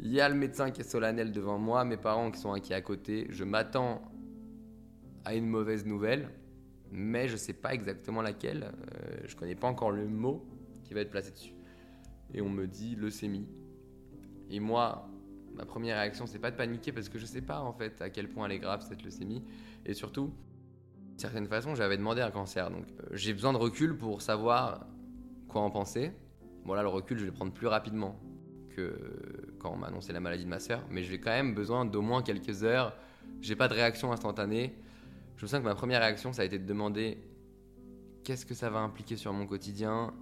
Il 0.00 0.12
y 0.12 0.20
a 0.20 0.28
le 0.28 0.34
médecin 0.34 0.70
qui 0.70 0.80
est 0.80 0.84
solennel 0.84 1.32
devant 1.32 1.58
moi, 1.58 1.84
mes 1.84 1.96
parents 1.96 2.30
qui 2.30 2.40
sont 2.40 2.52
inquiets 2.52 2.74
à 2.74 2.80
côté. 2.80 3.26
Je 3.30 3.44
m'attends 3.44 4.00
à 5.24 5.34
une 5.34 5.46
mauvaise 5.46 5.84
nouvelle, 5.84 6.30
mais 6.92 7.26
je 7.26 7.32
ne 7.32 7.38
sais 7.38 7.52
pas 7.52 7.74
exactement 7.74 8.22
laquelle. 8.22 8.72
Euh, 8.94 9.18
je 9.26 9.34
ne 9.34 9.38
connais 9.38 9.54
pas 9.54 9.66
encore 9.66 9.90
le 9.90 10.06
mot 10.06 10.46
qui 10.88 10.94
va 10.94 11.00
être 11.02 11.10
placé 11.10 11.30
dessus. 11.30 11.54
Et 12.34 12.40
on 12.40 12.48
me 12.48 12.66
dit 12.66 12.96
leucémie. 12.96 13.46
Et 14.50 14.58
moi, 14.58 15.08
ma 15.54 15.64
première 15.64 15.98
réaction, 15.98 16.26
c'est 16.26 16.38
pas 16.38 16.50
de 16.50 16.56
paniquer 16.56 16.90
parce 16.90 17.08
que 17.08 17.18
je 17.18 17.26
sais 17.26 17.42
pas 17.42 17.60
en 17.60 17.72
fait 17.72 18.00
à 18.00 18.10
quel 18.10 18.28
point 18.28 18.46
elle 18.46 18.52
est 18.52 18.58
grave 18.58 18.84
cette 18.88 19.04
leucémie. 19.04 19.44
Et 19.86 19.94
surtout, 19.94 20.32
d'une 21.10 21.18
certaine 21.18 21.46
façon, 21.46 21.74
j'avais 21.74 21.96
demandé 21.96 22.22
un 22.22 22.30
cancer. 22.30 22.70
Donc 22.70 22.86
euh, 22.88 23.08
j'ai 23.12 23.32
besoin 23.32 23.52
de 23.52 23.58
recul 23.58 23.96
pour 23.96 24.22
savoir 24.22 24.86
quoi 25.46 25.60
en 25.60 25.70
penser. 25.70 26.12
Bon 26.64 26.74
là, 26.74 26.82
le 26.82 26.88
recul, 26.88 27.18
je 27.18 27.24
vais 27.24 27.30
le 27.30 27.36
prendre 27.36 27.52
plus 27.52 27.66
rapidement 27.66 28.18
quand 29.58 29.72
on 29.72 29.76
m'a 29.76 29.88
annoncé 29.88 30.12
la 30.12 30.20
maladie 30.20 30.44
de 30.44 30.48
ma 30.48 30.60
sœur, 30.60 30.84
mais 30.90 31.02
j'ai 31.02 31.20
quand 31.20 31.30
même 31.30 31.54
besoin 31.54 31.84
d'au 31.84 32.02
moins 32.02 32.22
quelques 32.22 32.62
heures. 32.64 32.94
J'ai 33.40 33.56
pas 33.56 33.68
de 33.68 33.74
réaction 33.74 34.12
instantanée. 34.12 34.74
Je 35.36 35.44
me 35.44 35.48
sens 35.48 35.60
que 35.60 35.64
ma 35.64 35.74
première 35.74 36.00
réaction, 36.00 36.32
ça 36.32 36.42
a 36.42 36.44
été 36.44 36.58
de 36.58 36.66
demander 36.66 37.18
qu'est-ce 38.24 38.46
que 38.46 38.54
ça 38.54 38.70
va 38.70 38.80
impliquer 38.80 39.16
sur 39.16 39.32
mon 39.32 39.46
quotidien? 39.46 40.12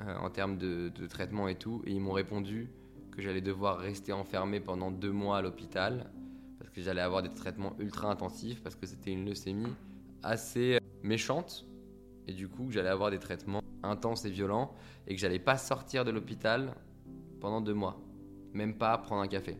Euh, 0.00 0.16
en 0.18 0.30
termes 0.30 0.58
de, 0.58 0.90
traitement 1.06 1.48
et 1.48 1.54
tout. 1.54 1.82
Et 1.86 1.92
ils 1.92 2.00
m'ont 2.00 2.12
répondu 2.12 2.70
que 3.10 3.22
j'allais 3.22 3.40
devoir 3.40 3.78
rester 3.78 4.12
enfermé 4.12 4.60
pendant 4.60 4.90
deux 4.90 5.12
mois 5.12 5.38
à 5.38 5.42
l'hôpital 5.42 6.10
parce 6.58 6.70
que 6.70 6.80
j'allais 6.80 7.02
avoir 7.02 7.22
des 7.22 7.28
traitements 7.28 7.74
ultra 7.78 8.10
intensifs 8.10 8.62
parce 8.62 8.74
que 8.74 8.86
c'était 8.86 9.12
une 9.12 9.26
leucémie 9.26 9.72
assez 10.22 10.78
méchante 11.02 11.66
et 12.26 12.32
du 12.32 12.48
coup 12.48 12.70
j'allais 12.70 12.88
avoir 12.88 13.10
des 13.10 13.18
traitements 13.18 13.62
intenses 13.82 14.24
et 14.24 14.30
violents 14.30 14.74
et 15.06 15.14
que 15.14 15.20
j'allais 15.20 15.38
pas 15.38 15.58
sortir 15.58 16.04
de 16.04 16.10
l'hôpital 16.10 16.74
pendant 17.40 17.60
deux 17.60 17.74
mois. 17.74 18.00
Même 18.54 18.74
pas 18.74 18.96
prendre 18.98 19.22
un 19.22 19.28
café. 19.28 19.58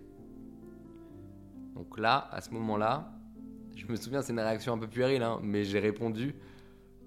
Donc 1.74 1.98
là, 1.98 2.28
à 2.30 2.40
ce 2.40 2.50
moment-là, 2.50 3.12
je 3.76 3.86
me 3.86 3.96
souviens, 3.96 4.22
c'est 4.22 4.32
une 4.32 4.40
réaction 4.40 4.74
un 4.74 4.78
peu 4.78 4.86
puérile, 4.86 5.22
hein, 5.22 5.40
mais 5.42 5.64
j'ai 5.64 5.78
répondu 5.78 6.34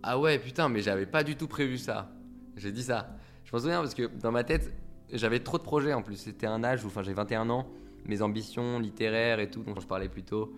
Ah 0.03 0.19
ouais, 0.19 0.39
putain, 0.39 0.69
mais 0.69 0.81
j'avais 0.81 1.05
pas 1.05 1.23
du 1.23 1.35
tout 1.35 1.47
prévu 1.47 1.77
ça. 1.77 2.14
J'ai 2.57 2.71
dit 2.71 2.83
ça. 2.83 3.09
Je 3.43 3.55
me 3.55 3.59
souviens 3.59 3.79
parce 3.81 3.93
que 3.93 4.09
dans 4.21 4.31
ma 4.31 4.43
tête, 4.43 4.73
j'avais 5.11 5.39
trop 5.39 5.57
de 5.57 5.63
projets 5.63 5.93
en 5.93 6.01
plus. 6.01 6.15
C'était 6.15 6.47
un 6.47 6.63
âge 6.63 6.83
où, 6.83 6.87
enfin, 6.87 7.03
j'ai 7.03 7.13
21 7.13 7.49
ans, 7.49 7.67
mes 8.05 8.21
ambitions 8.21 8.79
littéraires 8.79 9.39
et 9.39 9.49
tout, 9.49 9.63
donc 9.63 9.79
je 9.81 9.87
parlais 9.87 10.09
plutôt 10.09 10.53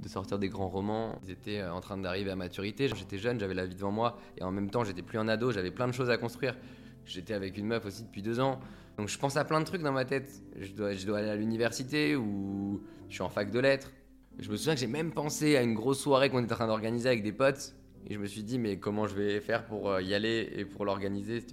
de 0.00 0.08
sortir 0.08 0.38
des 0.38 0.48
grands 0.48 0.68
romans. 0.68 1.18
Ils 1.24 1.32
étaient 1.32 1.60
euh, 1.60 1.72
en 1.72 1.80
train 1.80 1.98
d'arriver 1.98 2.30
à 2.30 2.36
maturité. 2.36 2.88
J'étais 2.94 3.18
jeune, 3.18 3.40
j'avais 3.40 3.54
la 3.54 3.66
vie 3.66 3.74
devant 3.74 3.90
moi, 3.90 4.18
et 4.36 4.44
en 4.44 4.52
même 4.52 4.70
temps, 4.70 4.84
j'étais 4.84 5.02
plus 5.02 5.18
un 5.18 5.26
ado, 5.28 5.50
j'avais 5.50 5.70
plein 5.70 5.88
de 5.88 5.92
choses 5.92 6.10
à 6.10 6.18
construire. 6.18 6.56
J'étais 7.04 7.34
avec 7.34 7.56
une 7.56 7.66
meuf 7.66 7.84
aussi 7.86 8.04
depuis 8.04 8.22
deux 8.22 8.38
ans. 8.38 8.60
Donc 8.98 9.08
je 9.08 9.18
pense 9.18 9.36
à 9.36 9.44
plein 9.44 9.60
de 9.60 9.64
trucs 9.64 9.82
dans 9.82 9.92
ma 9.92 10.04
tête. 10.04 10.42
Je 10.58 10.72
dois, 10.72 10.92
je 10.92 11.06
dois 11.06 11.18
aller 11.18 11.30
à 11.30 11.36
l'université 11.36 12.16
ou 12.16 12.82
je 13.08 13.14
suis 13.14 13.22
en 13.22 13.28
fac 13.28 13.50
de 13.50 13.58
lettres. 13.58 13.90
Je 14.38 14.50
me 14.50 14.56
souviens 14.56 14.74
que 14.74 14.80
j'ai 14.80 14.86
même 14.86 15.12
pensé 15.12 15.56
à 15.56 15.62
une 15.62 15.74
grosse 15.74 16.00
soirée 16.00 16.30
qu'on 16.30 16.42
était 16.42 16.52
en 16.52 16.56
train 16.56 16.66
d'organiser 16.66 17.08
avec 17.08 17.22
des 17.22 17.32
potes. 17.32 17.74
Et 18.08 18.14
je 18.14 18.18
me 18.18 18.26
suis 18.26 18.42
dit, 18.42 18.58
mais 18.58 18.78
comment 18.78 19.06
je 19.06 19.14
vais 19.14 19.40
faire 19.40 19.66
pour 19.66 19.90
euh, 19.90 20.02
y 20.02 20.14
aller 20.14 20.50
et 20.56 20.64
pour 20.64 20.84
l'organiser 20.84 21.44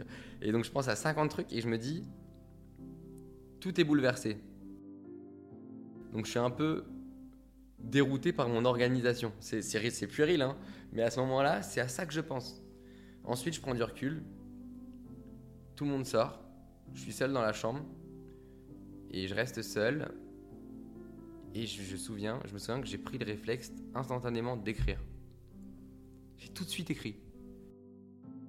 Et 0.42 0.52
donc 0.52 0.64
je 0.64 0.72
pense 0.72 0.88
à 0.88 0.96
50 0.96 1.30
trucs 1.30 1.52
et 1.52 1.62
je 1.62 1.68
me 1.68 1.78
dis, 1.78 2.04
tout 3.60 3.80
est 3.80 3.84
bouleversé. 3.84 4.38
Donc 6.14 6.26
je 6.26 6.32
suis 6.32 6.40
un 6.40 6.50
peu 6.50 6.86
dérouté 7.80 8.32
par 8.32 8.48
mon 8.48 8.64
organisation. 8.66 9.34
C'est 9.40 10.08
puéril, 10.08 10.42
hein 10.42 10.58
mais 10.94 11.02
à 11.02 11.12
ce 11.12 11.20
moment-là, 11.20 11.62
c'est 11.62 11.82
à 11.82 11.90
ça 11.90 12.06
que 12.06 12.14
je 12.14 12.22
pense. 12.22 12.64
Ensuite, 13.26 13.56
je 13.56 13.62
prends 13.62 13.74
du 13.76 13.84
recul 13.84 14.24
tout 15.76 15.84
le 15.84 15.92
monde 15.92 16.06
sort. 16.06 16.40
Je 16.94 17.02
suis 17.02 17.12
seul 17.12 17.34
dans 17.34 17.42
la 17.42 17.54
chambre. 17.54 17.82
Et 19.12 19.28
je 19.28 19.36
reste 19.36 19.62
seul. 19.62 20.12
Et 21.54 21.66
je, 21.66 21.96
souviens, 21.96 22.40
je 22.46 22.54
me 22.54 22.60
souviens 22.60 22.82
que 22.82 22.88
j'ai 22.88 22.98
pris 22.98 23.18
le 23.18 23.26
réflexe 23.26 23.72
instantanément 23.94 24.58
d'écrire. 24.58 25.00
J'ai 26.38 26.50
tout 26.50 26.64
de 26.64 26.70
suite 26.70 26.90
écrit. 26.90 27.16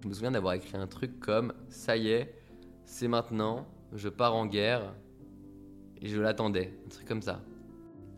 Je 0.02 0.08
me 0.08 0.14
souviens 0.14 0.30
d'avoir 0.30 0.54
écrit 0.54 0.76
un 0.76 0.86
truc 0.86 1.18
comme 1.20 1.52
Ça 1.68 1.96
y 1.96 2.08
est, 2.08 2.34
c'est 2.84 3.08
maintenant, 3.08 3.66
je 3.92 4.08
pars 4.08 4.34
en 4.34 4.46
guerre. 4.46 4.94
Et 6.00 6.08
je 6.08 6.20
l'attendais. 6.20 6.78
Un 6.84 6.88
truc 6.88 7.06
comme 7.06 7.22
ça. 7.22 7.42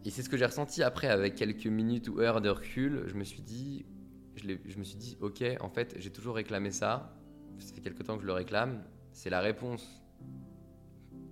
Et 0.05 0.11
c'est 0.11 0.23
ce 0.23 0.29
que 0.29 0.37
j'ai 0.37 0.47
ressenti 0.47 0.83
après, 0.83 1.09
avec 1.09 1.37
quelques 1.37 1.67
minutes 1.67 2.09
ou 2.09 2.21
heures 2.21 2.41
de 2.41 2.49
recul. 2.49 3.05
Je 3.07 3.15
me 3.15 3.25
suis 3.25 3.43
dit, 3.43 3.87
je, 4.35 4.79
me 4.79 4.85
suis 4.85 4.97
dit, 4.97 5.17
ok, 5.21 5.45
en 5.61 5.69
fait, 5.69 5.95
j'ai 5.99 6.11
toujours 6.11 6.35
réclamé 6.35 6.71
ça. 6.71 7.15
Ça 7.59 7.75
fait 7.75 7.81
quelque 7.81 8.03
temps 8.03 8.17
que 8.17 8.23
je 8.23 8.27
le 8.27 8.33
réclame 8.33 8.83
c'est 9.19 9.31
la 9.31 9.41
réponse 9.41 10.01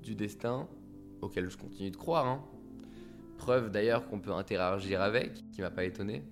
du 0.03 0.17
destin 0.17 0.69
auquel 1.21 1.49
je 1.49 1.57
continue 1.57 1.93
de 1.93 1.97
croire. 1.97 2.27
hein. 2.27 2.45
Preuve 3.39 3.71
d'ailleurs 3.71 4.09
qu'on 4.09 4.19
peut 4.19 4.33
interagir 4.33 5.01
avec, 5.01 5.49
qui 5.53 5.61
m'a 5.61 5.71
pas 5.71 5.85
étonné. 5.85 6.25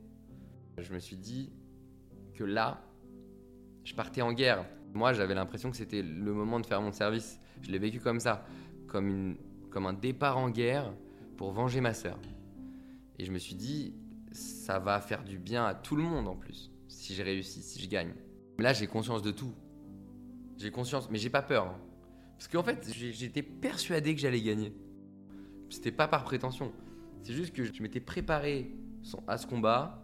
Je 0.78 0.92
me 0.92 0.98
suis 0.98 1.16
dit 1.16 1.52
que 2.34 2.44
là, 2.44 2.82
je 3.84 3.94
partais 3.94 4.22
en 4.22 4.32
guerre. 4.32 4.66
Moi, 4.92 5.12
j'avais 5.12 5.34
l'impression 5.34 5.70
que 5.70 5.76
c'était 5.76 6.02
le 6.02 6.32
moment 6.32 6.60
de 6.60 6.66
faire 6.66 6.80
mon 6.80 6.92
service. 6.92 7.40
Je 7.62 7.70
l'ai 7.70 7.78
vécu 7.78 8.00
comme 8.00 8.20
ça, 8.20 8.44
comme, 8.86 9.36
un 9.74 9.92
départ 9.92 10.38
en 10.38 10.50
guerre 10.50 10.92
pour 11.36 11.52
venger 11.52 11.80
ma 11.80 11.94
sœur. 11.94 12.18
Et 13.18 13.24
je 13.24 13.32
me 13.32 13.38
suis 13.38 13.54
dit, 13.54 13.94
ça 14.32 14.78
va 14.78 15.00
faire 15.00 15.24
du 15.24 15.38
bien 15.38 15.64
à 15.64 15.74
tout 15.74 15.96
le 15.96 16.02
monde 16.02 16.28
en 16.28 16.36
plus, 16.36 16.70
si 16.88 17.14
j'ai 17.14 17.22
réussi, 17.22 17.62
si 17.62 17.80
je 17.80 17.88
gagne. 17.88 18.14
Là, 18.58 18.72
j'ai 18.72 18.86
conscience 18.86 19.22
de 19.22 19.30
tout. 19.30 19.52
J'ai 20.56 20.70
conscience, 20.70 21.10
mais 21.10 21.18
j'ai 21.18 21.30
pas 21.30 21.42
peur. 21.42 21.66
hein. 21.66 21.80
Parce 22.38 22.48
qu'en 22.48 22.62
fait, 22.62 22.88
j'étais 22.92 23.42
persuadé 23.42 24.14
que 24.14 24.20
j'allais 24.20 24.42
gagner. 24.42 24.72
C'était 25.70 25.92
pas 25.92 26.06
par 26.08 26.24
prétention. 26.24 26.72
C'est 27.22 27.32
juste 27.32 27.52
que 27.54 27.64
je 27.64 27.82
m'étais 27.82 28.00
préparé 28.00 28.70
à 29.26 29.38
ce 29.38 29.46
combat 29.46 30.03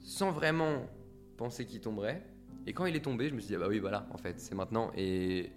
sans 0.00 0.30
vraiment 0.30 0.86
penser 1.36 1.64
qu'il 1.66 1.80
tomberait. 1.80 2.22
Et 2.66 2.72
quand 2.72 2.86
il 2.86 2.94
est 2.94 3.00
tombé, 3.00 3.28
je 3.28 3.34
me 3.34 3.40
suis 3.40 3.48
dit, 3.48 3.54
ah 3.54 3.58
bah 3.58 3.68
oui, 3.68 3.78
voilà, 3.78 4.06
en 4.10 4.18
fait, 4.18 4.38
c'est 4.40 4.54
maintenant. 4.54 4.90
Et, 4.96 5.50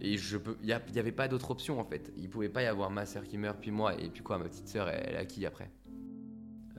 et 0.00 0.16
je 0.16 0.38
peux, 0.38 0.56
il 0.62 0.66
n'y 0.66 0.98
avait 0.98 1.12
pas 1.12 1.28
d'autre 1.28 1.50
option, 1.50 1.78
en 1.78 1.84
fait. 1.84 2.12
Il 2.16 2.28
pouvait 2.28 2.48
pas 2.48 2.62
y 2.62 2.66
avoir 2.66 2.90
ma 2.90 3.06
sœur 3.06 3.24
qui 3.24 3.38
meurt, 3.38 3.58
puis 3.60 3.70
moi, 3.70 3.94
et 4.00 4.08
puis 4.08 4.22
quoi, 4.22 4.38
ma 4.38 4.44
petite 4.44 4.68
sœur, 4.68 4.88
elle, 4.88 5.10
elle 5.10 5.16
a 5.16 5.24
qui 5.24 5.46
après? 5.46 5.70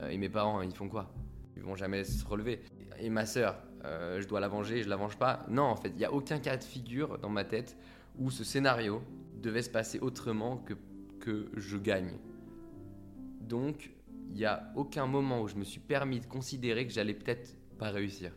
Euh, 0.00 0.08
Et 0.08 0.18
mes 0.18 0.28
parents, 0.28 0.60
ils 0.60 0.74
font 0.74 0.88
quoi? 0.88 1.12
Ils 1.56 1.62
vont 1.62 1.76
jamais 1.76 2.04
se 2.04 2.26
relever. 2.26 2.60
Et 2.98 3.08
ma 3.08 3.26
sœur, 3.26 3.56
euh, 3.84 4.20
je 4.20 4.28
dois 4.28 4.40
la 4.40 4.48
venger, 4.48 4.82
je 4.82 4.88
la 4.88 4.96
venge 4.96 5.16
pas? 5.16 5.44
Non, 5.48 5.62
en 5.62 5.76
fait, 5.76 5.88
il 5.88 5.96
n'y 5.96 6.04
a 6.04 6.12
aucun 6.12 6.38
cas 6.38 6.56
de 6.56 6.64
figure 6.64 7.18
dans 7.18 7.30
ma 7.30 7.44
tête 7.44 7.76
où 8.18 8.30
ce 8.30 8.44
scénario 8.44 9.02
devait 9.40 9.62
se 9.62 9.70
passer 9.70 9.98
autrement 10.00 10.58
que, 10.58 10.74
que 11.20 11.50
je 11.56 11.78
gagne. 11.78 12.12
Donc, 13.40 13.90
il 14.30 14.36
n'y 14.36 14.44
a 14.44 14.72
aucun 14.76 15.06
moment 15.06 15.40
où 15.42 15.48
je 15.48 15.54
me 15.56 15.64
suis 15.64 15.80
permis 15.80 16.20
de 16.20 16.26
considérer 16.26 16.86
que 16.86 16.92
j'allais 16.92 17.14
peut-être 17.14 17.56
pas 17.78 17.90
réussir. 17.90 18.32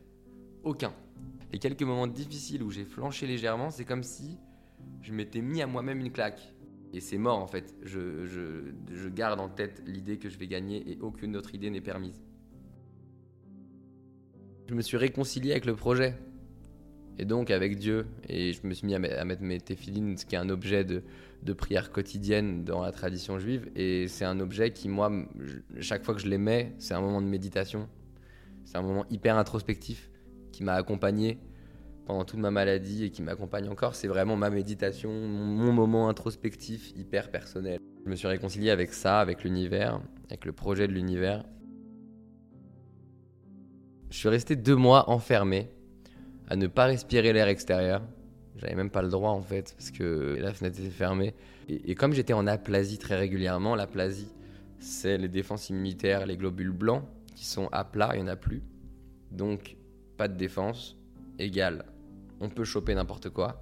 Aucun. 0.64 0.94
Les 1.52 1.60
quelques 1.60 1.84
moments 1.84 2.08
difficiles 2.08 2.62
où 2.64 2.70
j'ai 2.72 2.86
flanché 2.86 3.26
légèrement, 3.26 3.70
c'est 3.70 3.86
comme 3.86 4.04
si 4.04 4.38
je 5.02 5.14
m'étais 5.14 5.42
mis 5.42 5.62
à 5.62 5.68
moi-même 5.68 6.00
une 6.00 6.12
claque. 6.12 6.54
Et 6.94 7.00
c'est 7.02 7.18
mort 7.18 7.40
en 7.40 7.48
fait. 7.48 7.76
Je, 7.84 8.26
je- 8.26 8.72
je 8.94 9.10
garde 9.10 9.40
en 9.40 9.50
tête 9.50 9.84
l'idée 9.86 10.18
que 10.18 10.30
je 10.30 10.38
vais 10.38 10.48
gagner 10.48 10.90
et 10.92 11.00
aucune 11.00 11.36
autre 11.36 11.54
idée 11.56 11.70
n'est 11.70 11.82
permise. 11.82 12.22
Je 14.70 14.74
me 14.74 14.82
suis 14.82 14.98
réconcilié 14.98 15.52
avec 15.52 15.66
le 15.66 15.76
projet. 15.76 16.18
Et 17.20 17.26
donc 17.26 17.50
avec 17.52 17.78
Dieu. 17.78 18.06
Et 18.30 18.54
je 18.54 18.66
me 18.66 18.74
suis 18.74 18.86
mis 18.86 18.96
à, 18.96 19.00
me- 19.00 19.20
à 19.20 19.26
mettre 19.26 19.42
mes 19.42 19.60
téphilines, 19.60 20.18
ce 20.18 20.26
qui 20.26 20.36
est 20.36 20.40
un 20.40 20.50
objet 20.50 20.84
de, 20.84 21.04
prière 21.54 21.92
quotidienne 21.92 22.64
dans 22.64 22.82
la 22.82 22.92
tradition 22.92 23.40
juive. 23.40 23.70
Et 23.76 24.08
c'est 24.08 24.26
un 24.26 24.40
objet 24.40 24.72
qui, 24.72 24.90
moi, 24.90 25.12
chaque 25.80 26.04
fois 26.04 26.14
que 26.14 26.22
je 26.22 26.28
les 26.28 26.38
mets, 26.38 26.74
c'est 26.78 26.94
un 26.94 27.02
moment 27.02 27.22
de 27.22 27.28
méditation. 27.28 27.88
C'est 28.66 28.78
un 28.78 28.82
moment 28.82 29.06
hyper 29.10 29.38
introspectif 29.38 30.12
qui 30.52 30.64
m'a 30.64 30.74
accompagné 30.74 31.40
pendant 32.06 32.26
toute 32.26 32.40
ma 32.40 32.52
maladie 32.52 33.06
et 33.06 33.12
qui 33.12 33.22
m'accompagne 33.22 33.70
encore. 33.70 33.96
C'est 33.96 34.08
vraiment 34.08 34.36
ma 34.36 34.50
méditation, 34.50 35.12
mon 35.12 35.72
moment 35.74 36.10
introspectif 36.10 36.92
hyper 36.96 37.32
personnel. 37.32 37.80
Je 38.06 38.10
me 38.10 38.16
suis 38.16 38.28
réconcilié 38.28 38.70
avec 38.70 38.94
ça, 38.94 39.20
avec 39.20 39.44
l'univers, 39.44 40.02
avec 40.30 40.46
le 40.46 40.52
projet 40.52 40.88
de 40.88 40.94
l'univers. 40.94 41.44
Je 44.10 44.18
suis 44.18 44.30
resté 44.30 44.56
deux 44.56 44.76
mois 44.76 45.10
enfermé 45.10 45.70
à 46.48 46.56
ne 46.56 46.68
pas 46.68 46.86
respirer 46.86 47.34
l'air 47.34 47.48
extérieur. 47.48 48.02
J'avais 48.58 48.76
même 48.76 48.90
pas 48.90 49.02
le 49.02 49.10
droit 49.10 49.32
en 49.32 49.42
fait, 49.42 49.76
parce 49.78 49.92
que 49.92 50.38
la 50.40 50.54
fenêtre 50.54 50.80
était 50.80 50.90
fermée. 50.90 51.36
Et, 51.70 51.96
comme 51.96 52.14
j'étais 52.14 52.34
en 52.34 52.48
aplasie 52.48 52.98
très 52.98 53.18
régulièrement, 53.18 53.76
l'aplasie, 53.76 54.32
c'est 54.80 55.18
les 55.18 55.28
défenses 55.28 55.70
immunitaires, 55.70 56.26
les 56.26 56.38
globules 56.38 56.72
blancs 56.72 57.04
qui 57.36 57.46
sont 57.46 57.68
à 57.72 57.84
plat, 57.84 58.12
il 58.14 58.18
n'y 58.18 58.24
en 58.24 58.32
a 58.32 58.36
plus. 58.36 58.64
Donc, 59.32 59.76
pas 60.16 60.28
de 60.28 60.36
défense, 60.36 60.98
égale, 61.38 61.86
on 62.40 62.50
peut 62.50 62.64
choper 62.64 62.96
n'importe 62.96 63.30
quoi, 63.30 63.62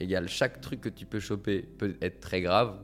égale, 0.00 0.28
chaque 0.28 0.60
truc 0.60 0.80
que 0.80 0.88
tu 0.88 1.06
peux 1.06 1.20
choper 1.20 1.60
peut 1.62 1.96
être 2.00 2.20
très 2.20 2.40
grave. 2.40 2.80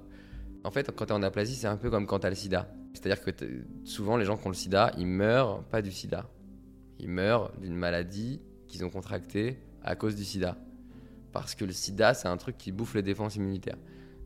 En 0.62 0.70
fait, 0.70 0.90
quand 0.94 1.06
tu 1.06 1.12
es 1.12 1.16
en 1.16 1.22
aplasie, 1.22 1.54
c'est 1.54 1.66
un 1.66 1.78
peu 1.78 1.90
comme 1.90 2.06
quand 2.06 2.20
tu 2.20 2.26
as 2.26 2.30
le 2.30 2.36
sida. 2.36 2.68
C'est-à-dire 2.92 3.24
que 3.24 3.30
souvent, 3.84 4.16
les 4.16 4.24
gens 4.24 4.36
qui 4.36 4.46
ont 4.46 4.50
le 4.50 4.54
sida, 4.54 4.92
ils 4.98 5.06
meurent 5.06 5.64
pas 5.64 5.80
du 5.80 5.90
sida. 5.90 6.28
Ils 6.98 7.08
meurent 7.08 7.50
d'une 7.58 7.74
maladie 7.74 8.40
qu'ils 8.70 8.84
ont 8.84 8.90
contractée 8.90 9.58
à 9.82 9.96
cause 9.96 10.16
du 10.16 10.24
sida. 10.24 10.56
Parce 11.32 11.54
que 11.54 11.64
le 11.64 11.72
sida, 11.72 12.14
c'est 12.14 12.28
un 12.28 12.36
truc 12.36 12.56
qui 12.56 12.72
bouffe 12.72 12.94
les 12.94 13.02
défenses 13.02 13.36
immunitaires. 13.36 13.76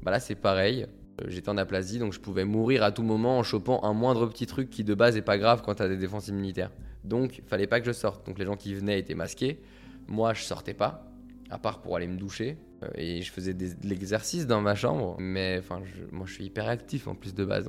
Bah 0.03 0.11
là, 0.11 0.21
c'est 0.21 0.35
pareil. 0.35 0.87
Euh, 1.21 1.25
J'étais 1.29 1.49
en 1.49 1.57
aplasie, 1.57 1.99
donc 1.99 2.13
je 2.13 2.21
pouvais 2.21 2.45
mourir 2.45 2.83
à 2.83 2.93
tout 2.93 3.03
moment 3.03 3.39
en 3.39 3.43
chopant 3.43 3.83
un 3.85 3.93
moindre 3.93 4.27
petit 4.27 4.47
truc 4.47 4.71
qui 4.71 4.85
de 4.85 4.95
base 4.95 5.17
est 5.17 5.23
pas 5.23 5.39
grave 5.39 5.63
quand 5.65 5.77
tu 5.77 5.83
as 5.83 5.89
des 5.89 5.97
défenses 5.97 6.29
immunitaires. 6.29 6.71
Donc, 7.05 7.43
fallait 7.47 7.67
pas 7.67 7.81
que 7.81 7.87
je 7.87 7.93
sorte. 7.93 8.27
Donc, 8.27 8.39
les 8.39 8.47
gens 8.47 8.57
qui 8.57 8.75
venaient 8.75 8.99
étaient 8.99 9.15
masqués. 9.15 9.61
Moi, 10.09 10.35
je 10.35 10.43
sortais 10.43 10.75
pas, 10.75 11.07
à 11.51 11.59
part 11.59 11.81
pour 11.81 11.97
aller 11.97 12.07
me 12.07 12.17
doucher. 12.17 12.57
Euh, 12.83 12.89
Et 12.97 13.23
je 13.23 13.31
faisais 13.31 13.55
de 13.55 13.67
l'exercice 13.83 14.47
dans 14.47 14.61
ma 14.61 14.75
chambre. 14.75 15.17
Mais 15.19 15.57
enfin, 15.59 15.83
moi, 16.13 16.27
je 16.27 16.33
suis 16.35 16.45
hyper 16.45 16.69
actif 16.69 17.07
en 17.07 17.15
plus 17.15 17.35
de 17.35 17.45
base. 17.45 17.69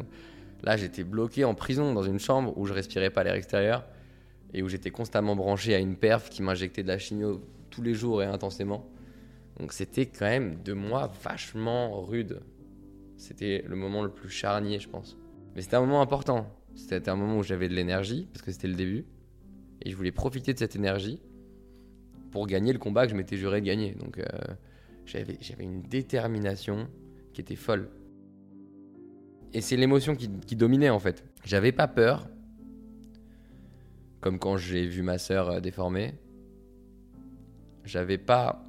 Là, 0.64 0.78
j'étais 0.78 1.04
bloqué 1.04 1.44
en 1.44 1.54
prison 1.54 1.94
dans 1.94 2.04
une 2.04 2.20
chambre 2.20 2.58
où 2.58 2.66
je 2.66 2.74
respirais 2.74 3.10
pas 3.10 3.24
l'air 3.24 3.36
extérieur 3.36 3.86
et 4.56 4.64
où 4.64 4.70
j'étais 4.70 4.90
constamment 4.90 5.36
branché 5.36 5.76
à 5.76 5.80
une 5.80 5.98
perf 5.98 6.30
qui 6.30 6.42
m'injectait 6.42 6.82
de 6.82 6.88
la 6.88 6.98
chimio 6.98 7.42
tous 7.70 7.82
les 7.82 7.94
jours 7.94 8.24
et 8.24 8.26
intensément. 8.26 8.90
Donc, 9.60 9.74
c'était 9.74 10.06
quand 10.06 10.26
même 10.26 10.56
deux 10.64 10.74
mois 10.74 11.12
vachement 11.24 12.02
rudes. 12.02 12.40
C'était 13.18 13.66
le 13.68 13.76
moment 13.76 14.02
le 14.02 14.10
plus 14.10 14.30
charnier, 14.30 14.80
je 14.80 14.88
pense. 14.88 15.18
Mais 15.54 15.62
c'était 15.62 15.76
un 15.76 15.82
moment 15.82 16.02
important. 16.02 16.48
C'était 16.74 17.10
un 17.10 17.18
moment 17.18 17.38
où 17.38 17.44
j'avais 17.44 17.68
de 17.68 17.74
l'énergie, 17.74 18.30
parce 18.32 18.44
que 18.44 18.52
c'était 18.54 18.70
le 18.70 18.76
début. 18.76 19.06
Et 19.82 19.92
je 19.92 19.96
voulais 19.98 20.14
profiter 20.14 20.54
de 20.54 20.60
cette 20.60 20.78
énergie 20.78 21.22
pour 22.32 22.48
gagner 22.48 22.72
le 22.72 22.80
combat 22.80 23.06
que 23.06 23.12
je 23.12 23.18
m'étais 23.18 23.36
juré 23.36 23.60
de 23.60 23.66
gagner. 23.66 23.92
Donc 23.92 24.20
euh, 24.20 24.26
j'avais 25.06 25.38
une 25.60 25.82
détermination 25.82 26.88
qui 27.34 27.42
était 27.42 27.58
folle. 27.58 27.90
Et 29.52 29.60
c'est 29.60 29.76
l'émotion 29.76 30.16
qui, 30.16 30.30
qui 30.48 30.56
dominait 30.56 30.90
en 30.90 31.00
fait. 31.00 31.26
J'avais 31.44 31.74
pas 31.74 31.88
peur, 31.88 32.28
comme 34.26 34.40
quand 34.40 34.58
j'ai 34.58 34.88
vu 34.88 35.04
ma 35.04 35.20
sœur 35.20 35.52
euh, 35.52 35.60
déformée. 35.60 36.16
J'avais 37.84 38.18
pas 38.18 38.66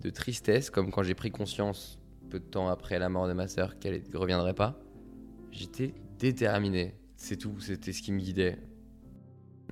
de 0.00 0.08
tristesse, 0.08 0.70
comme 0.70 0.92
quand 0.92 1.02
j'ai 1.02 1.16
pris 1.16 1.32
conscience 1.32 1.98
peu 2.30 2.38
de 2.38 2.44
temps 2.44 2.68
après 2.68 3.00
la 3.00 3.08
mort 3.08 3.26
de 3.26 3.32
ma 3.32 3.48
sœur 3.48 3.80
qu'elle 3.80 4.00
ne 4.08 4.16
reviendrait 4.16 4.54
pas. 4.54 4.78
J'étais 5.50 5.94
déterminé. 6.20 6.94
C'est 7.16 7.38
tout, 7.38 7.58
c'était 7.58 7.92
ce 7.92 8.02
qui 8.02 8.12
me 8.12 8.20
guidait. 8.20 8.56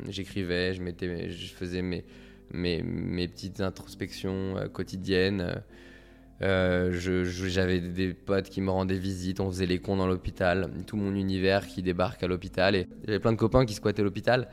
J'écrivais, 0.09 0.75
je, 0.75 0.83
je 1.31 1.55
faisais 1.55 1.83
mes, 1.83 2.05
mes, 2.53 3.29
petites 3.29 3.61
introspections 3.61 4.57
euh, 4.57 4.67
quotidiennes. 4.67 5.63
Euh, 6.43 6.91
J'avais 6.93 7.79
des 7.79 8.13
potes 8.13 8.49
qui 8.49 8.61
me 8.61 8.73
rendaient 8.73 8.99
visite, 8.99 9.39
on 9.39 9.53
faisait 9.53 9.67
les 9.67 9.79
cons 9.79 9.99
dans 9.99 10.09
l'hôpital, 10.09 10.69
tout 10.85 10.97
mon 10.97 11.15
univers 11.15 11.69
qui 11.69 11.85
débarque 11.85 12.25
à 12.25 12.27
l'hôpital. 12.27 12.75
Et 12.75 12.89
j'avais 13.05 13.21
plein 13.21 13.31
de 13.31 13.39
copains 13.39 13.65
qui 13.65 13.75
squattaient 13.75 14.03
l'hôpital 14.03 14.49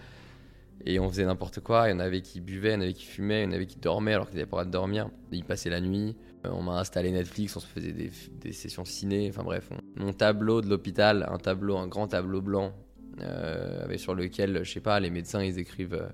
et 0.85 0.99
on 0.99 1.09
faisait 1.09 1.25
n'importe 1.25 1.59
quoi. 1.61 1.87
Il 1.87 1.91
y 1.91 1.93
en 1.93 1.99
avait 1.99 2.21
qui 2.21 2.41
buvaient, 2.41 2.71
il 2.71 2.73
y 2.73 2.77
en 2.77 2.81
avait 2.81 2.93
qui 2.93 3.05
fumaient, 3.05 3.41
il 3.43 3.45
y 3.45 3.47
en 3.47 3.51
avait 3.51 3.65
qui 3.65 3.77
dormaient 3.77 4.13
alors 4.13 4.27
qu'ils 4.27 4.37
n'avaient 4.37 4.49
pas 4.49 4.63
le 4.63 4.63
droit 4.63 4.65
de 4.65 4.71
dormir. 4.71 5.09
Ils 5.31 5.45
passaient 5.45 5.69
la 5.69 5.81
nuit. 5.81 6.15
Euh, 6.45 6.49
On 6.51 6.61
m'a 6.61 6.79
installé 6.79 7.11
Netflix, 7.11 7.55
on 7.55 7.59
se 7.59 7.67
faisait 7.67 7.93
des, 7.93 8.51
sessions 8.51 8.85
ciné. 8.85 9.29
Enfin 9.29 9.43
bref, 9.43 9.69
on- 9.71 10.03
mon 10.03 10.13
tableau 10.13 10.61
de 10.61 10.69
l'hôpital, 10.69 11.25
un 11.29 11.37
tableau, 11.37 11.77
un 11.77 11.87
grand 11.87 12.07
tableau 12.07 12.41
blanc, 12.41 12.73
euh, 13.21 13.97
sur 13.97 14.15
lequel, 14.15 14.63
je 14.63 14.71
sais 14.71 14.81
pas, 14.81 14.99
les 14.99 15.09
médecins 15.09 15.43
ils 15.43 15.59
écrivent 15.59 15.93
euh, 15.93 16.09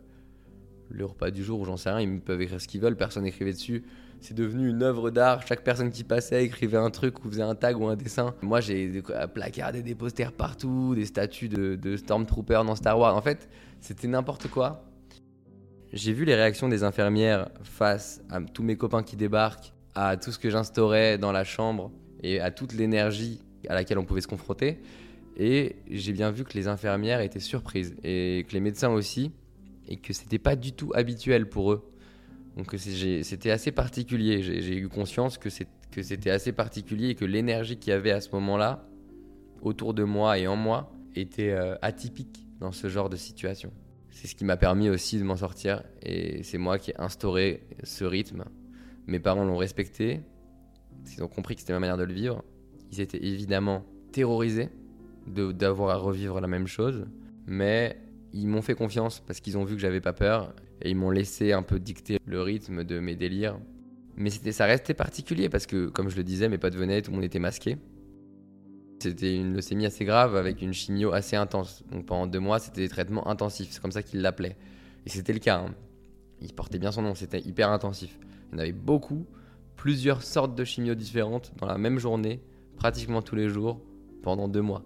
le 0.89 1.05
repas 1.05 1.31
du 1.31 1.43
jour 1.43 1.59
ou 1.61 1.65
j'en 1.65 1.77
sais 1.77 1.89
rien, 1.89 2.01
ils 2.01 2.19
peuvent 2.19 2.41
écrire 2.41 2.59
ce 2.59 2.67
qu'ils 2.67 2.81
veulent, 2.81 2.97
personne 2.97 3.23
n'écrivait 3.23 3.53
dessus. 3.53 3.83
C'est 4.21 4.33
devenu 4.33 4.69
une 4.69 4.83
œuvre 4.83 5.11
d'art, 5.11 5.45
chaque 5.47 5.63
personne 5.63 5.91
qui 5.91 6.03
passait 6.03 6.43
écrivait 6.43 6.77
un 6.77 6.89
truc 6.89 7.23
ou 7.23 7.29
faisait 7.29 7.41
un 7.41 7.55
tag 7.55 7.79
ou 7.79 7.88
un 7.88 7.95
dessin. 7.95 8.35
Moi 8.41 8.59
j'ai 8.59 9.01
placardé 9.33 9.81
des 9.81 9.95
posters 9.95 10.33
partout, 10.33 10.93
des 10.95 11.05
statues 11.05 11.49
de, 11.49 11.75
de 11.75 11.95
Stormtroopers 11.95 12.65
dans 12.65 12.75
Star 12.75 12.99
Wars. 12.99 13.15
En 13.15 13.21
fait, 13.21 13.47
c'était 13.79 14.07
n'importe 14.07 14.49
quoi. 14.49 14.83
J'ai 15.93 16.13
vu 16.13 16.25
les 16.25 16.35
réactions 16.35 16.67
des 16.67 16.83
infirmières 16.83 17.49
face 17.63 18.21
à 18.29 18.41
tous 18.41 18.61
mes 18.61 18.75
copains 18.75 19.03
qui 19.03 19.15
débarquent, 19.15 19.73
à 19.95 20.17
tout 20.17 20.31
ce 20.31 20.38
que 20.38 20.49
j'instaurais 20.49 21.17
dans 21.17 21.31
la 21.31 21.43
chambre 21.43 21.91
et 22.21 22.39
à 22.39 22.51
toute 22.51 22.73
l'énergie 22.73 23.41
à 23.67 23.73
laquelle 23.73 23.97
on 23.97 24.05
pouvait 24.05 24.21
se 24.21 24.27
confronter. 24.27 24.79
Et 25.38 25.77
j'ai 25.89 26.11
bien 26.11 26.31
vu 26.31 26.43
que 26.43 26.53
les 26.53 26.67
infirmières 26.67 27.21
étaient 27.21 27.39
surprises 27.39 27.95
et 28.03 28.45
que 28.47 28.53
les 28.53 28.59
médecins 28.59 28.89
aussi, 28.89 29.31
et 29.88 29.95
que 29.95 30.13
c'était 30.13 30.38
pas 30.38 30.55
du 30.55 30.73
tout 30.73 30.91
habituel 30.93 31.49
pour 31.49 31.71
eux. 31.71 31.89
Donc 32.59 32.75
c'était 32.77 33.51
assez 33.51 33.71
particulier. 33.71 34.41
J'ai 34.41 34.77
eu 34.77 34.89
conscience 34.89 35.37
que 35.37 35.49
c'était 35.49 36.29
assez 36.29 36.51
particulier 36.51 37.11
et 37.11 37.15
que 37.15 37.23
l'énergie 37.23 37.77
qu'il 37.77 37.91
y 37.91 37.93
avait 37.93 38.11
à 38.11 38.19
ce 38.19 38.29
moment-là, 38.33 38.85
autour 39.61 39.93
de 39.93 40.03
moi 40.03 40.37
et 40.37 40.45
en 40.45 40.57
moi, 40.57 40.91
était 41.15 41.51
euh, 41.51 41.75
atypique 41.81 42.45
dans 42.59 42.73
ce 42.73 42.89
genre 42.89 43.09
de 43.09 43.15
situation. 43.15 43.71
C'est 44.09 44.27
ce 44.27 44.35
qui 44.35 44.43
m'a 44.43 44.57
permis 44.57 44.89
aussi 44.89 45.17
de 45.19 45.23
m'en 45.23 45.37
sortir 45.37 45.83
et 46.03 46.43
c'est 46.43 46.57
moi 46.57 46.79
qui 46.79 46.91
ai 46.91 46.99
instauré 46.99 47.63
ce 47.83 48.03
rythme, 48.03 48.43
Mes 49.07 49.19
parents 49.19 49.45
l'ont 49.45 49.55
respecté, 49.55 50.19
qu'ils 51.05 51.23
ont 51.23 51.29
compris 51.29 51.55
que 51.55 51.61
c'était 51.61 51.71
ma 51.71 51.79
manière 51.79 51.97
de 51.97 52.03
le 52.03 52.13
vivre. 52.13 52.43
Ils 52.91 52.99
étaient 52.99 53.23
évidemment 53.25 53.85
terrorisés 54.11 54.67
d'avoir 55.27 55.91
à 55.91 55.95
revivre 55.95 56.41
la 56.41 56.47
même 56.47 56.67
chose, 56.67 57.05
mais 57.47 57.97
ils 58.33 58.47
m'ont 58.47 58.61
fait 58.61 58.75
confiance 58.75 59.21
parce 59.25 59.39
qu'ils 59.39 59.57
ont 59.57 59.63
vu 59.63 59.75
que 59.75 59.81
j'avais 59.81 60.01
pas 60.01 60.13
peur 60.13 60.53
et 60.81 60.89
ils 60.89 60.95
m'ont 60.95 61.12
laissé 61.12 61.51
un 61.51 61.63
peu 61.63 61.79
dicter 61.79 62.19
le 62.25 62.41
rythme 62.41 62.83
de 62.83 63.00
mes 63.00 63.15
délires. 63.15 63.59
Mais 64.15 64.29
c'était, 64.29 64.51
ça 64.51 64.65
restait 64.65 64.93
particulier 64.93 65.50
parce 65.50 65.65
que, 65.65 65.88
comme 65.88 66.09
je 66.09 66.17
le 66.17 66.24
disais, 66.24 66.50
mes 66.50 66.57
potes 66.57 66.75
venaient, 66.75 67.01
tout 67.01 67.12
le 67.12 67.15
monde 67.15 67.25
était 67.25 67.39
masqué. 67.39 67.77
C'était 69.01 69.36
une 69.36 69.53
leucémie 69.53 69.86
assez 69.86 70.03
grave 70.03 70.36
avec 70.36 70.62
une 70.62 70.74
chimio 70.74 71.13
assez 71.13 71.38
intense. 71.38 71.83
Donc 71.89 72.05
pendant 72.05 72.27
deux 72.27 72.39
mois, 72.39 72.59
c'était 72.59 72.81
des 72.81 72.89
traitements 72.89 73.27
intensifs. 73.29 73.69
C'est 73.71 73.81
comme 73.81 73.93
ça 73.93 74.03
qu'ils 74.03 74.21
l'appelaient. 74.21 74.57
Et 75.05 75.09
c'était 75.09 75.31
le 75.31 75.39
cas. 75.39 75.59
Hein. 75.59 75.74
Il 76.41 76.53
portait 76.53 76.79
bien 76.79 76.91
son 76.91 77.01
nom. 77.01 77.15
C'était 77.15 77.39
hyper 77.39 77.69
intensif. 77.69 78.19
Il 78.51 78.55
y 78.55 78.55
en 78.57 78.59
avait 78.59 78.74
beaucoup, 78.74 79.25
plusieurs 79.77 80.21
sortes 80.21 80.53
de 80.55 80.65
chimio 80.65 80.95
différentes 80.95 81.53
dans 81.57 81.67
la 81.67 81.77
même 81.77 81.98
journée, 81.98 82.41
pratiquement 82.75 83.21
tous 83.21 83.36
les 83.36 83.48
jours, 83.48 83.81
pendant 84.21 84.50
deux 84.50 84.62
mois. 84.62 84.83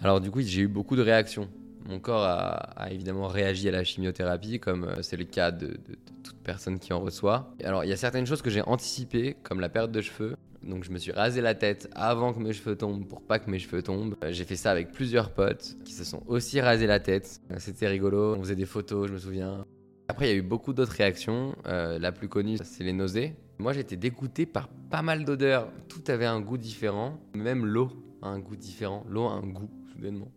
Alors 0.00 0.20
du 0.20 0.30
coup, 0.30 0.40
j'ai 0.40 0.62
eu 0.62 0.68
beaucoup 0.68 0.94
de 0.94 1.02
réactions. 1.02 1.48
Mon 1.88 2.00
corps 2.00 2.22
a, 2.22 2.90
évidemment 2.90 3.28
réagi 3.28 3.66
à 3.66 3.72
la 3.72 3.82
chimiothérapie, 3.82 4.60
comme 4.60 4.84
euh, 4.84 5.00
c'est 5.00 5.16
le 5.16 5.24
cas 5.24 5.50
de, 5.50 5.78
toute 6.22 6.36
personne 6.44 6.78
qui 6.78 6.92
en 6.92 7.00
reçoit. 7.00 7.50
Alors 7.64 7.82
il 7.82 7.88
y 7.88 7.94
a 7.94 7.96
certaines 7.96 8.26
choses 8.26 8.42
que 8.42 8.50
j'ai 8.50 8.60
anticipées, 8.60 9.36
comme 9.42 9.58
la 9.58 9.70
perte 9.70 9.90
de 9.90 10.02
cheveux. 10.02 10.36
Donc 10.62 10.84
je 10.84 10.90
me 10.90 10.98
suis 10.98 11.12
rasé 11.12 11.40
la 11.40 11.54
tête 11.54 11.88
avant 11.94 12.34
que 12.34 12.40
mes 12.40 12.52
cheveux 12.52 12.76
tombent 12.76 13.08
pour 13.08 13.22
pas 13.22 13.38
que 13.38 13.50
mes 13.50 13.58
cheveux 13.58 13.82
tombent. 13.82 14.16
Euh, 14.22 14.32
j'ai 14.32 14.44
fait 14.44 14.56
ça 14.56 14.70
avec 14.70 14.92
plusieurs 14.92 15.30
potes 15.30 15.76
qui 15.82 15.94
se 15.94 16.04
sont 16.04 16.22
aussi 16.26 16.60
rasé 16.60 16.86
la 16.86 17.00
tête. 17.00 17.40
Euh, 17.50 17.56
c'était 17.58 17.88
rigolo, 17.88 18.34
on 18.34 18.40
faisait 18.42 18.54
des 18.54 18.66
photos, 18.66 19.08
je 19.08 19.14
me 19.14 19.18
souviens. 19.18 19.64
Après, 20.08 20.26
il 20.26 20.30
y 20.30 20.34
a 20.34 20.36
eu 20.36 20.42
beaucoup 20.42 20.74
d'autres 20.74 20.92
réactions. 20.92 21.54
La 21.66 22.12
plus 22.12 22.28
connue, 22.28 22.56
c'est 22.62 22.82
les 22.82 22.94
nausées. 22.94 23.34
Moi, 23.58 23.74
j'étais 23.74 23.96
dégoûté 23.96 24.46
par 24.46 24.68
pas 24.68 25.02
mal 25.02 25.26
d'odeurs. 25.26 25.70
Tout 25.86 26.02
avait 26.08 26.24
un 26.24 26.40
goût 26.40 26.56
différent. 26.56 27.20
Même 27.34 27.66
l'eau 27.66 27.90
a 28.22 28.28
un 28.28 28.38
goût 28.38 28.56
différent. 28.56 29.04
L'eau 29.06 29.26
a 29.26 29.32
un 29.32 29.46
goût, 29.46 29.68
soudainement. 29.92 30.30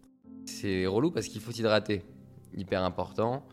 C'est 0.45 0.85
relou 0.85 1.11
parce 1.11 1.27
qu'il 1.27 1.41
faut 1.41 1.51
s'hydrater. 1.51 2.03
Hyper 2.55 2.83
important. 2.83 3.45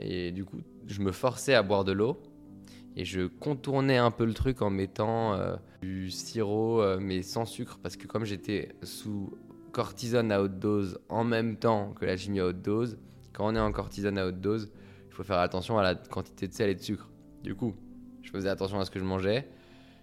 Et 0.00 0.32
du 0.32 0.44
coup, 0.44 0.58
je 0.86 1.00
me 1.00 1.12
forçais 1.12 1.54
à 1.54 1.62
boire 1.62 1.84
de 1.84 1.92
l'eau. 1.92 2.20
Et 2.96 3.04
je 3.04 3.26
contournais 3.26 3.98
un 3.98 4.10
peu 4.10 4.24
le 4.24 4.32
truc 4.32 4.62
en 4.62 4.70
mettant 4.70 5.34
euh, 5.34 5.56
du 5.82 6.10
sirop, 6.10 6.80
euh, 6.80 6.98
mais 6.98 7.20
sans 7.22 7.44
sucre, 7.44 7.78
parce 7.82 7.96
que 7.96 8.06
comme 8.06 8.24
j'étais 8.24 8.74
sous 8.82 9.36
cortisone 9.72 10.32
à 10.32 10.40
haute 10.40 10.58
dose 10.58 10.98
en 11.10 11.22
même 11.22 11.56
temps 11.56 11.92
que 11.92 12.06
la 12.06 12.16
chimie 12.16 12.40
à 12.40 12.46
haute 12.46 12.62
dose, 12.62 12.96
quand 13.34 13.46
on 13.46 13.54
est 13.54 13.60
en 13.60 13.70
cortisone 13.70 14.16
à 14.16 14.26
haute 14.26 14.40
dose, 14.40 14.70
il 15.08 15.12
faut 15.12 15.24
faire 15.24 15.38
attention 15.40 15.76
à 15.76 15.82
la 15.82 15.94
quantité 15.94 16.48
de 16.48 16.54
sel 16.54 16.70
et 16.70 16.74
de 16.74 16.80
sucre. 16.80 17.10
Du 17.42 17.54
coup, 17.54 17.74
je 18.22 18.30
faisais 18.30 18.48
attention 18.48 18.80
à 18.80 18.86
ce 18.86 18.90
que 18.90 18.98
je 18.98 19.04
mangeais. 19.04 19.46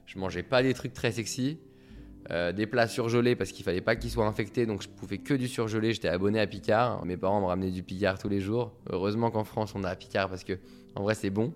Je 0.05 0.19
mangeais 0.19 0.43
pas 0.43 0.61
des 0.61 0.75
trucs 0.75 0.93
très 0.93 1.11
sexy. 1.11 1.57
Euh, 2.31 2.53
des 2.53 2.67
plats 2.67 2.87
surgelés 2.87 3.35
parce 3.35 3.51
qu'il 3.51 3.65
fallait 3.65 3.81
pas 3.81 3.97
qu'ils 3.97 4.09
soient 4.09 4.25
infectés, 4.25 4.65
donc 4.65 4.81
je 4.81 4.87
pouvais 4.87 5.17
que 5.17 5.33
du 5.33 5.47
surgelé. 5.47 5.93
J'étais 5.93 6.07
abonné 6.07 6.39
à 6.39 6.47
Picard. 6.47 7.05
Mes 7.05 7.17
parents 7.17 7.41
me 7.41 7.45
ramenaient 7.45 7.71
du 7.71 7.83
Picard 7.83 8.17
tous 8.17 8.29
les 8.29 8.39
jours. 8.39 8.71
Heureusement 8.89 9.29
qu'en 9.29 9.43
France 9.43 9.73
on 9.75 9.83
a 9.83 9.95
Picard 9.95 10.29
parce 10.29 10.43
que 10.43 10.57
en 10.95 11.03
vrai 11.03 11.15
c'est 11.15 11.29
bon 11.29 11.53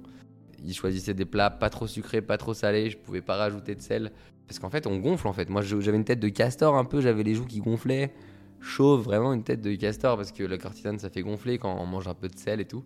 ils 0.64 0.74
choisissaient 0.74 1.14
des 1.14 1.26
plats 1.26 1.50
pas 1.50 1.70
trop 1.70 1.88
sucrés, 1.88 2.22
pas 2.22 2.38
trop 2.38 2.54
salés. 2.54 2.90
Je 2.90 2.98
pouvais 2.98 3.22
pas 3.22 3.36
rajouter 3.36 3.76
de 3.76 3.82
sel. 3.82 4.12
Parce 4.48 4.60
qu'en 4.60 4.70
fait, 4.70 4.88
on 4.88 4.98
gonfle 4.98 5.28
en 5.28 5.34
fait. 5.34 5.50
Moi, 5.50 5.62
j'avais 5.62 5.98
une 5.98 6.06
tête 6.06 6.20
de 6.20 6.30
castor 6.30 6.76
un 6.76 6.86
peu, 6.86 7.02
j'avais 7.02 7.24
les 7.24 7.36
joues 7.36 7.46
qui 7.46 7.60
gonflaient. 7.60 8.14
Chauve, 8.60 9.04
vraiment 9.04 9.34
une 9.34 9.44
tête 9.44 9.62
de 9.62 9.76
castor 9.76 10.16
parce 10.16 10.32
que 10.32 10.44
le 10.44 10.58
cortisone 10.58 10.98
ça 10.98 11.12
fait 11.12 11.22
gonfler 11.22 11.60
quand 11.60 11.80
on 11.80 11.86
mange 11.86 12.08
un 12.08 12.16
peu 12.16 12.28
de 12.28 12.38
sel 12.38 12.60
et 12.60 12.66
tout. 12.66 12.84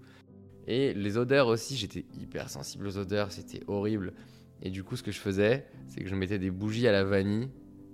Et 0.68 0.94
les 0.94 1.18
odeurs 1.18 1.48
aussi, 1.48 1.78
j'étais 1.78 2.06
hyper 2.20 2.50
sensible 2.50 2.88
aux 2.88 2.98
odeurs, 2.98 3.32
c'était 3.32 3.62
horrible. 3.68 4.14
Et 4.62 4.70
du 4.70 4.84
coup, 4.84 4.96
ce 4.96 5.04
que 5.04 5.12
je 5.12 5.20
faisais, 5.20 5.66
c'est 5.88 6.02
que 6.02 6.10
je 6.10 6.16
mettais 6.16 6.40
des 6.40 6.52
bougies 6.52 6.88
à 6.88 6.92
la 6.92 7.04
vanille 7.04 7.50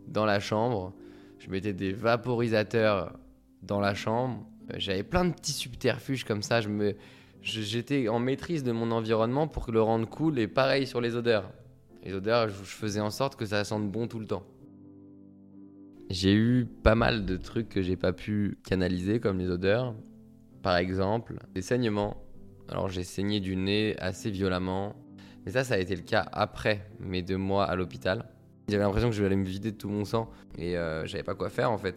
dans 0.08 0.26
la 0.26 0.40
chambre. 0.40 0.94
Je 1.40 1.50
mettais 1.50 1.74
des 1.74 1.94
vaporisateurs 1.94 3.18
dans 3.62 3.80
la 3.80 3.94
chambre. 3.94 4.46
J'avais 4.76 5.04
plein 5.04 5.26
de 5.26 5.34
petits 5.34 5.54
subterfuges 5.54 6.24
comme 6.24 6.42
ça. 6.42 6.62
Je 6.62 6.70
me, 6.70 6.96
j'étais 7.42 8.08
en 8.08 8.20
maîtrise 8.20 8.64
de 8.64 8.72
mon 8.72 8.92
environnement 8.92 9.48
pour 9.48 9.72
le 9.72 9.82
rendre 9.82 10.08
cool 10.08 10.40
et 10.40 10.48
pareil 10.48 10.88
sur 10.88 11.02
les 11.02 11.16
odeurs. 11.16 11.52
Les 12.04 12.14
odeurs, 12.14 12.50
je 12.50 12.64
faisais 12.64 13.00
en 13.00 13.10
sorte 13.10 13.36
que 13.36 13.46
ça 13.46 13.64
sente 13.64 13.90
bon 13.92 14.08
tout 14.08 14.20
le 14.20 14.26
temps. 14.26 14.44
J'ai 16.10 16.34
eu 16.34 16.66
pas 16.66 16.96
mal 16.96 17.26
de 17.26 17.36
trucs 17.36 17.68
que 17.68 17.82
j'ai 17.82 17.98
pas 17.98 18.14
pu 18.14 18.58
canaliser 18.66 19.20
comme 19.20 19.40
les 19.40 19.50
odeurs. 19.50 19.94
Par 20.62 20.78
exemple, 20.78 21.40
des 21.54 21.62
saignements. 21.62 22.24
Alors 22.70 22.88
j'ai 22.90 23.04
saigné 23.04 23.40
du 23.40 23.56
nez 23.56 23.96
assez 24.00 24.30
violemment. 24.30 24.96
Mais 25.46 25.52
ça, 25.52 25.64
ça 25.64 25.76
a 25.76 25.78
été 25.78 25.96
le 25.96 26.02
cas 26.02 26.26
après 26.32 26.90
mes 27.00 27.22
deux 27.22 27.38
mois 27.38 27.66
à 27.66 27.76
l'hôpital. 27.76 28.26
J'avais 28.68 28.84
l'impression 28.84 29.10
que 29.10 29.16
je 29.16 29.24
allais 29.24 29.36
me 29.36 29.46
vider 29.46 29.72
de 29.72 29.78
tout 29.78 29.90
mon 29.90 30.04
sang 30.04 30.30
et 30.58 30.78
euh, 30.78 31.06
j'avais 31.06 31.24
pas 31.24 31.36
quoi 31.36 31.50
faire 31.50 31.72
en 31.72 31.78
fait. 31.78 31.96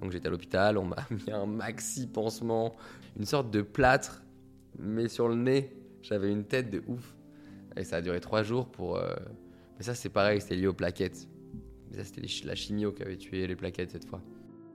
Donc 0.00 0.12
j'étais 0.12 0.28
à 0.28 0.30
l'hôpital, 0.30 0.78
on 0.78 0.84
m'a 0.84 1.04
mis 1.10 1.32
un 1.32 1.46
maxi 1.46 2.06
pansement, 2.06 2.76
une 3.18 3.24
sorte 3.24 3.50
de 3.50 3.62
plâtre 3.62 4.22
mais 4.78 5.08
sur 5.08 5.28
le 5.28 5.36
nez, 5.36 5.70
j'avais 6.02 6.30
une 6.30 6.44
tête 6.44 6.70
de 6.70 6.82
ouf. 6.86 7.16
Et 7.76 7.84
ça 7.84 7.96
a 7.96 8.00
duré 8.00 8.20
trois 8.20 8.42
jours 8.42 8.68
pour. 8.70 8.96
Euh, 8.96 9.14
mais 9.78 9.84
ça, 9.84 9.94
c'est 9.94 10.08
pareil, 10.08 10.40
c'était 10.40 10.56
lié 10.56 10.66
aux 10.66 10.74
plaquettes. 10.74 11.28
Mais 11.90 11.98
ça, 11.98 12.04
c'était 12.04 12.26
la 12.46 12.54
chimio 12.54 12.92
qui 12.92 13.02
avait 13.02 13.16
tué 13.16 13.46
les 13.46 13.56
plaquettes 13.56 13.90
cette 13.90 14.06
fois. 14.06 14.22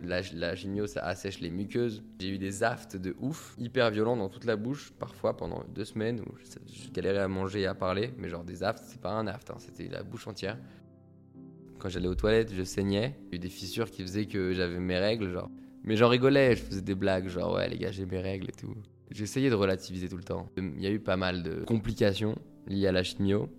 La, 0.04 0.22
la, 0.34 0.56
chimio, 0.56 0.88
ça 0.88 1.02
assèche 1.02 1.40
les 1.42 1.52
muqueuses. 1.52 2.04
J'ai 2.20 2.30
eu 2.30 2.38
des 2.38 2.64
aftes 2.64 2.98
de 2.98 3.16
ouf, 3.20 3.56
hyper 3.60 3.92
violents 3.92 4.18
dans 4.18 4.30
toute 4.30 4.46
la 4.46 4.56
bouche, 4.56 4.92
parfois 4.98 5.38
pendant 5.38 5.64
deux 5.76 5.86
semaines 5.86 6.22
où 6.22 6.36
je, 6.38 6.90
galérais 6.90 7.20
à 7.20 7.28
manger 7.28 7.62
et 7.62 7.68
à 7.68 7.76
parler. 7.76 8.12
Mais 8.18 8.30
genre 8.30 8.44
des 8.44 8.64
aftes, 8.64 8.84
c'est 8.88 9.02
pas 9.02 9.12
un 9.12 9.28
aft, 9.28 9.52
hein, 9.52 9.58
c'était 9.60 9.88
la 9.88 10.04
bouche 10.04 10.28
entière. 10.28 10.58
Quand 11.82 11.90
j'allais 11.90 12.08
aux 12.08 12.16
toilettes, 12.16 12.54
je 12.54 12.62
saignais. 12.62 13.18
J'ai 13.32 13.38
eu 13.38 13.40
des 13.40 13.50
fissures 13.50 13.90
qui 13.90 14.04
faisaient 14.04 14.28
que 14.28 14.54
j'avais 14.54 14.80
mes 14.80 15.00
règles, 15.00 15.32
genre. 15.32 15.50
Mais 15.84 15.96
j'en 15.96 16.10
rigolais, 16.10 16.56
je 16.56 16.62
faisais 16.62 16.82
des 16.84 16.94
blagues, 16.94 17.28
genre 17.28 17.56
ouais, 17.56 17.68
les 17.68 17.80
gars, 17.80 17.92
j'ai 17.92 18.06
mes 18.06 18.20
règles 18.20 18.50
et 18.50 18.52
tout. 18.52 18.76
J'essayais 19.10 19.50
de 19.50 19.56
relativiser 19.56 20.08
tout 20.08 20.18
le 20.18 20.24
temps. 20.24 20.48
Il 20.58 20.80
y 20.80 20.86
a 20.86 20.92
eu 20.92 21.00
pas 21.00 21.18
mal 21.18 21.42
de 21.42 21.64
complications 21.66 22.36
liées 22.68 22.86
à 22.86 22.92
la 22.92 23.02
chimio. 23.02 23.50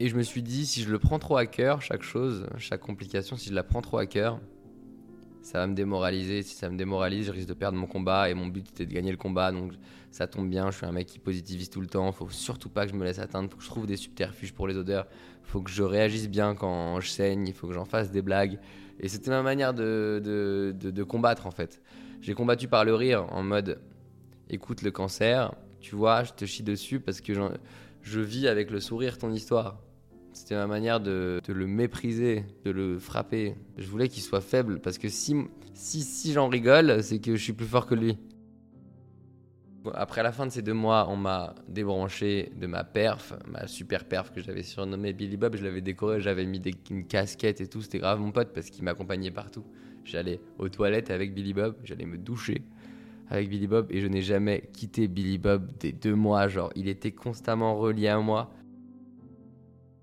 Et 0.00 0.08
je 0.08 0.16
me 0.16 0.22
suis 0.22 0.42
dit, 0.42 0.66
si 0.66 0.82
je 0.82 0.90
le 0.90 0.98
prends 0.98 1.20
trop 1.20 1.36
à 1.36 1.46
cœur, 1.46 1.80
chaque 1.80 2.02
chose, 2.02 2.48
chaque 2.56 2.80
complication, 2.80 3.36
si 3.36 3.50
je 3.50 3.54
la 3.54 3.62
prends 3.62 3.82
trop 3.82 3.98
à 3.98 4.06
cœur, 4.06 4.40
ça 5.42 5.58
va 5.58 5.66
me 5.66 5.74
démoraliser. 5.74 6.42
Si 6.42 6.54
ça 6.54 6.68
me 6.68 6.76
démoralise, 6.76 7.26
je 7.26 7.32
risque 7.32 7.48
de 7.48 7.54
perdre 7.54 7.78
mon 7.78 7.86
combat. 7.86 8.30
Et 8.30 8.34
mon 8.34 8.46
but 8.46 8.68
était 8.68 8.86
de 8.86 8.92
gagner 8.92 9.10
le 9.10 9.16
combat. 9.16 9.52
Donc 9.52 9.72
ça 10.10 10.26
tombe 10.26 10.48
bien, 10.48 10.70
je 10.70 10.76
suis 10.78 10.86
un 10.86 10.92
mec 10.92 11.06
qui 11.06 11.18
positivise 11.18 11.70
tout 11.70 11.80
le 11.80 11.86
temps. 11.86 12.10
Faut 12.12 12.28
surtout 12.30 12.68
pas 12.68 12.86
que 12.86 12.92
je 12.92 12.96
me 12.96 13.04
laisse 13.04 13.18
atteindre. 13.18 13.50
Faut 13.50 13.56
que 13.56 13.64
je 13.64 13.68
trouve 13.68 13.86
des 13.86 13.96
subterfuges 13.96 14.52
pour 14.52 14.68
les 14.68 14.76
odeurs. 14.76 15.06
Faut 15.42 15.60
que 15.60 15.70
je 15.70 15.82
réagisse 15.82 16.28
bien 16.28 16.54
quand 16.54 17.00
je 17.00 17.08
saigne. 17.08 17.46
Il 17.46 17.54
faut 17.54 17.66
que 17.66 17.74
j'en 17.74 17.84
fasse 17.84 18.10
des 18.10 18.22
blagues. 18.22 18.58
Et 19.00 19.08
c'était 19.08 19.30
ma 19.30 19.42
manière 19.42 19.74
de, 19.74 20.20
de, 20.24 20.90
de 20.90 21.02
combattre 21.04 21.46
en 21.46 21.50
fait. 21.50 21.80
J'ai 22.20 22.34
combattu 22.34 22.66
par 22.68 22.84
le 22.84 22.94
rire 22.94 23.26
en 23.30 23.42
mode 23.42 23.80
écoute 24.50 24.82
le 24.82 24.90
cancer, 24.90 25.54
tu 25.80 25.94
vois, 25.94 26.24
je 26.24 26.32
te 26.32 26.44
chie 26.44 26.62
dessus 26.62 27.00
parce 27.00 27.20
que 27.20 27.32
je 28.02 28.20
vis 28.20 28.48
avec 28.48 28.70
le 28.70 28.80
sourire 28.80 29.18
ton 29.18 29.32
histoire. 29.32 29.80
C'était 30.32 30.54
ma 30.54 30.66
manière 30.66 31.00
de, 31.00 31.40
le 31.46 31.66
mépriser, 31.66 32.44
de 32.64 32.70
le 32.70 32.98
frapper. 32.98 33.54
Je 33.76 33.88
voulais 33.88 34.08
qu'il 34.08 34.22
soit 34.22 34.40
faible 34.40 34.80
parce 34.80 34.98
que 34.98 35.08
si, 35.08 35.36
si, 35.74 36.02
si 36.02 36.32
j'en 36.32 36.48
rigole, 36.48 37.02
c'est 37.02 37.18
que 37.18 37.36
je 37.36 37.42
suis 37.42 37.52
plus 37.52 37.66
fort 37.66 37.86
que 37.86 37.94
lui. 37.94 38.18
Après 39.94 40.22
la 40.22 40.32
fin 40.32 40.46
de 40.46 40.50
ces 40.50 40.62
deux 40.62 40.74
mois, 40.74 41.06
on 41.08 41.16
m'a 41.16 41.54
débranché 41.68 42.52
de 42.60 42.66
ma 42.66 42.84
perf, 42.84 43.32
ma 43.46 43.66
super 43.66 44.04
perf 44.04 44.32
que 44.32 44.40
j'avais 44.40 44.62
surnommée 44.62 45.12
Billy 45.12 45.36
Bob. 45.36 45.56
Je 45.56 45.64
l'avais 45.64 45.80
décoré, 45.80 46.20
j'avais 46.20 46.44
mis 46.44 46.60
des, 46.60 46.74
une 46.90 47.06
casquette 47.06 47.60
et 47.60 47.68
tout. 47.68 47.80
C'était 47.80 47.98
grave 47.98 48.20
mon 48.20 48.30
pote 48.30 48.52
parce 48.52 48.70
qu'il 48.70 48.84
m'accompagnait 48.84 49.30
partout. 49.30 49.64
J'allais 50.04 50.40
aux 50.58 50.68
toilettes 50.68 51.10
avec 51.10 51.34
Billy 51.34 51.54
Bob, 51.54 51.76
j'allais 51.84 52.06
me 52.06 52.18
doucher 52.18 52.62
avec 53.30 53.48
Billy 53.48 53.66
Bob 53.66 53.86
et 53.90 54.00
je 54.00 54.06
n'ai 54.06 54.22
jamais 54.22 54.68
quitté 54.72 55.08
Billy 55.08 55.38
Bob 55.38 55.70
des 55.78 55.92
deux 55.92 56.14
mois. 56.14 56.48
Genre, 56.48 56.70
il 56.74 56.88
était 56.88 57.12
constamment 57.12 57.76
relié 57.76 58.08
à 58.08 58.18
moi. 58.18 58.50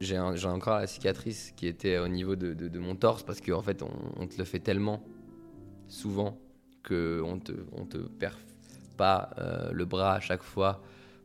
J'ai 0.02 0.18
encore 0.18 0.80
la 0.80 0.88
cicatrice 0.88 1.54
qui 1.56 1.68
était 1.68 1.98
au 1.98 2.08
niveau 2.08 2.36
de, 2.36 2.80
mon 2.80 2.96
torse 2.96 3.24
parce 3.24 3.40
qu'en 3.40 3.60
en 3.60 3.62
fait, 3.62 3.82
on, 4.18 4.28
te 4.28 4.38
le 4.38 4.44
fait 4.44 4.60
tellement 4.60 5.04
souvent 5.88 6.38
qu'on 6.84 7.40
te, 7.40 7.54
on 7.72 7.86
te 7.86 7.98
perf 7.98 8.38
pas 8.98 9.32
euh, 9.38 9.72
le 9.72 9.86
bras 9.86 10.16
à 10.16 10.20
chaque 10.20 10.44
fois. 10.44 10.82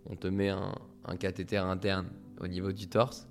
On 0.07 0.17
te 0.17 0.29
met 0.29 0.49
un, 0.49 0.75
un 1.05 1.17
cathéter 1.17 1.57
interne 1.57 2.09
au 2.41 2.47
niveau 2.47 2.73
du 2.73 2.89
torse 2.89 3.27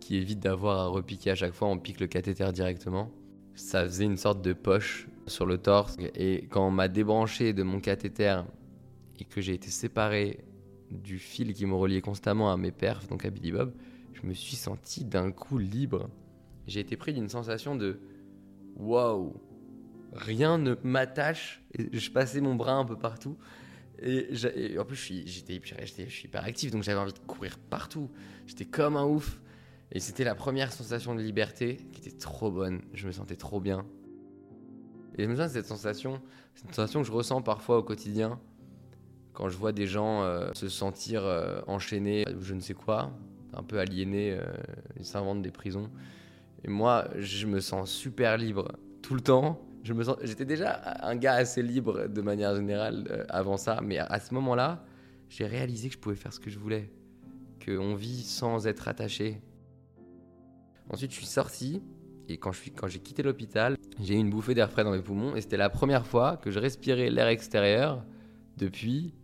qui 0.00 0.16
évite 0.16 0.40
d'avoir 0.40 0.80
à 0.80 0.86
repiquer 0.86 1.30
à 1.30 1.34
chaque 1.34 1.54
fois. 1.54 1.68
On 1.68 1.78
pique 1.78 2.00
le 2.00 2.06
cathéter 2.06 2.50
directement. 2.52 3.10
Ça 3.54 3.84
faisait 3.84 4.04
une 4.04 4.16
sorte 4.16 4.42
de 4.42 4.52
poche 4.52 5.08
sur 5.26 5.46
le 5.46 5.58
torse. 5.58 5.96
Et 6.14 6.46
quand 6.50 6.66
on 6.66 6.70
m'a 6.70 6.88
débranché 6.88 7.52
de 7.52 7.62
mon 7.62 7.80
cathéter 7.80 8.42
et 9.18 9.24
que 9.24 9.40
j'ai 9.40 9.54
été 9.54 9.68
séparé 9.68 10.40
du 10.90 11.18
fil 11.18 11.54
qui 11.54 11.66
me 11.66 11.74
reliait 11.74 12.00
constamment 12.00 12.52
à 12.52 12.56
mes 12.56 12.72
perfs, 12.72 13.08
donc 13.08 13.24
à 13.24 13.30
Billy 13.30 13.52
Bob, 13.52 13.72
je 14.24 14.28
me 14.30 14.34
suis 14.34 14.56
senti 14.56 15.04
d'un 15.04 15.30
coup 15.30 15.58
libre. 15.58 16.08
J'ai 16.66 16.80
été 16.80 16.96
pris 16.96 17.12
d'une 17.12 17.28
sensation 17.28 17.76
de 17.76 18.00
waouh, 18.76 19.34
rien 20.14 20.56
ne 20.56 20.76
m'attache. 20.82 21.62
Je 21.92 22.10
passais 22.10 22.40
mon 22.40 22.54
bras 22.54 22.72
un 22.72 22.86
peu 22.86 22.96
partout 22.96 23.36
Et, 24.02 24.28
en 24.78 24.84
plus, 24.86 24.96
j'étais 25.26 25.60
je 25.62 26.06
suis 26.08 26.26
hyper 26.26 26.42
actif, 26.42 26.70
donc 26.70 26.82
j'avais 26.84 26.98
envie 26.98 27.12
de 27.12 27.18
courir 27.18 27.58
partout. 27.58 28.10
J'étais 28.46 28.64
comme 28.64 28.96
un 28.96 29.04
ouf. 29.04 29.42
Et 29.92 30.00
c'était 30.00 30.24
la 30.24 30.34
première 30.34 30.72
sensation 30.72 31.14
de 31.14 31.20
liberté 31.20 31.76
qui 31.92 32.00
était 32.00 32.16
trop 32.16 32.50
bonne. 32.50 32.80
Je 32.94 33.06
me 33.06 33.12
sentais 33.12 33.36
trop 33.36 33.60
bien. 33.60 33.84
Et 35.18 35.24
je 35.24 35.28
me 35.28 35.36
de 35.36 35.48
cette 35.48 35.66
sensation, 35.66 36.22
c'est 36.54 36.64
une 36.64 36.72
sensation 36.72 37.02
que 37.02 37.06
je 37.06 37.12
ressens 37.12 37.42
parfois 37.42 37.76
au 37.76 37.82
quotidien 37.82 38.40
quand 39.34 39.48
je 39.48 39.56
vois 39.58 39.72
des 39.72 39.86
gens 39.86 40.22
euh, 40.22 40.50
se 40.54 40.68
sentir 40.68 41.24
euh, 41.24 41.60
enchaînés, 41.66 42.24
je 42.40 42.54
ne 42.54 42.60
sais 42.60 42.72
quoi, 42.72 43.12
un 43.56 43.62
peu 43.62 43.78
aliénés, 43.78 44.32
euh, 44.32 44.44
ils 44.98 45.04
s'inventent 45.04 45.42
des 45.42 45.50
prisons. 45.50 45.90
Et 46.64 46.68
moi, 46.68 47.08
je 47.18 47.46
me 47.46 47.60
sens 47.60 47.90
super 47.90 48.36
libre 48.36 48.72
tout 49.02 49.14
le 49.14 49.20
temps. 49.20 49.60
Je 49.82 49.92
me 49.92 50.02
j'étais 50.22 50.46
déjà 50.46 50.80
un 51.02 51.14
gars 51.16 51.34
assez 51.34 51.62
libre 51.62 52.08
de 52.08 52.22
manière 52.22 52.56
générale 52.56 53.26
avant 53.28 53.58
ça, 53.58 53.80
mais 53.82 53.98
à, 53.98 54.18
ce 54.18 54.32
moment-là, 54.32 54.84
j'ai 55.28 55.46
réalisé 55.46 55.88
que 55.88 55.94
je 55.94 55.98
pouvais 55.98 56.14
faire 56.14 56.32
ce 56.32 56.40
que 56.40 56.48
je 56.48 56.58
voulais, 56.58 56.90
qu'on 57.64 57.94
vit 57.94 58.22
sans 58.22 58.66
être 58.66 58.88
attaché. 58.88 59.42
Ensuite, 60.88 61.10
je 61.10 61.16
suis 61.16 61.26
sorti 61.26 61.82
et 62.28 62.38
quand, 62.38 62.52
quand 62.76 62.88
j'ai 62.88 63.00
quitté 63.00 63.22
l'hôpital, 63.22 63.76
j'ai 64.00 64.14
eu 64.14 64.18
une 64.18 64.30
bouffée 64.30 64.54
d'air 64.54 64.70
frais 64.70 64.84
dans 64.84 64.92
mes 64.92 65.02
poumons 65.02 65.36
et 65.36 65.42
c'était 65.42 65.58
la 65.58 65.68
première 65.68 66.06
fois 66.06 66.38
que 66.38 66.50
je 66.50 66.58
respirais 66.58 67.10
l'air 67.10 67.28
extérieur 67.28 68.02
depuis 68.56 69.14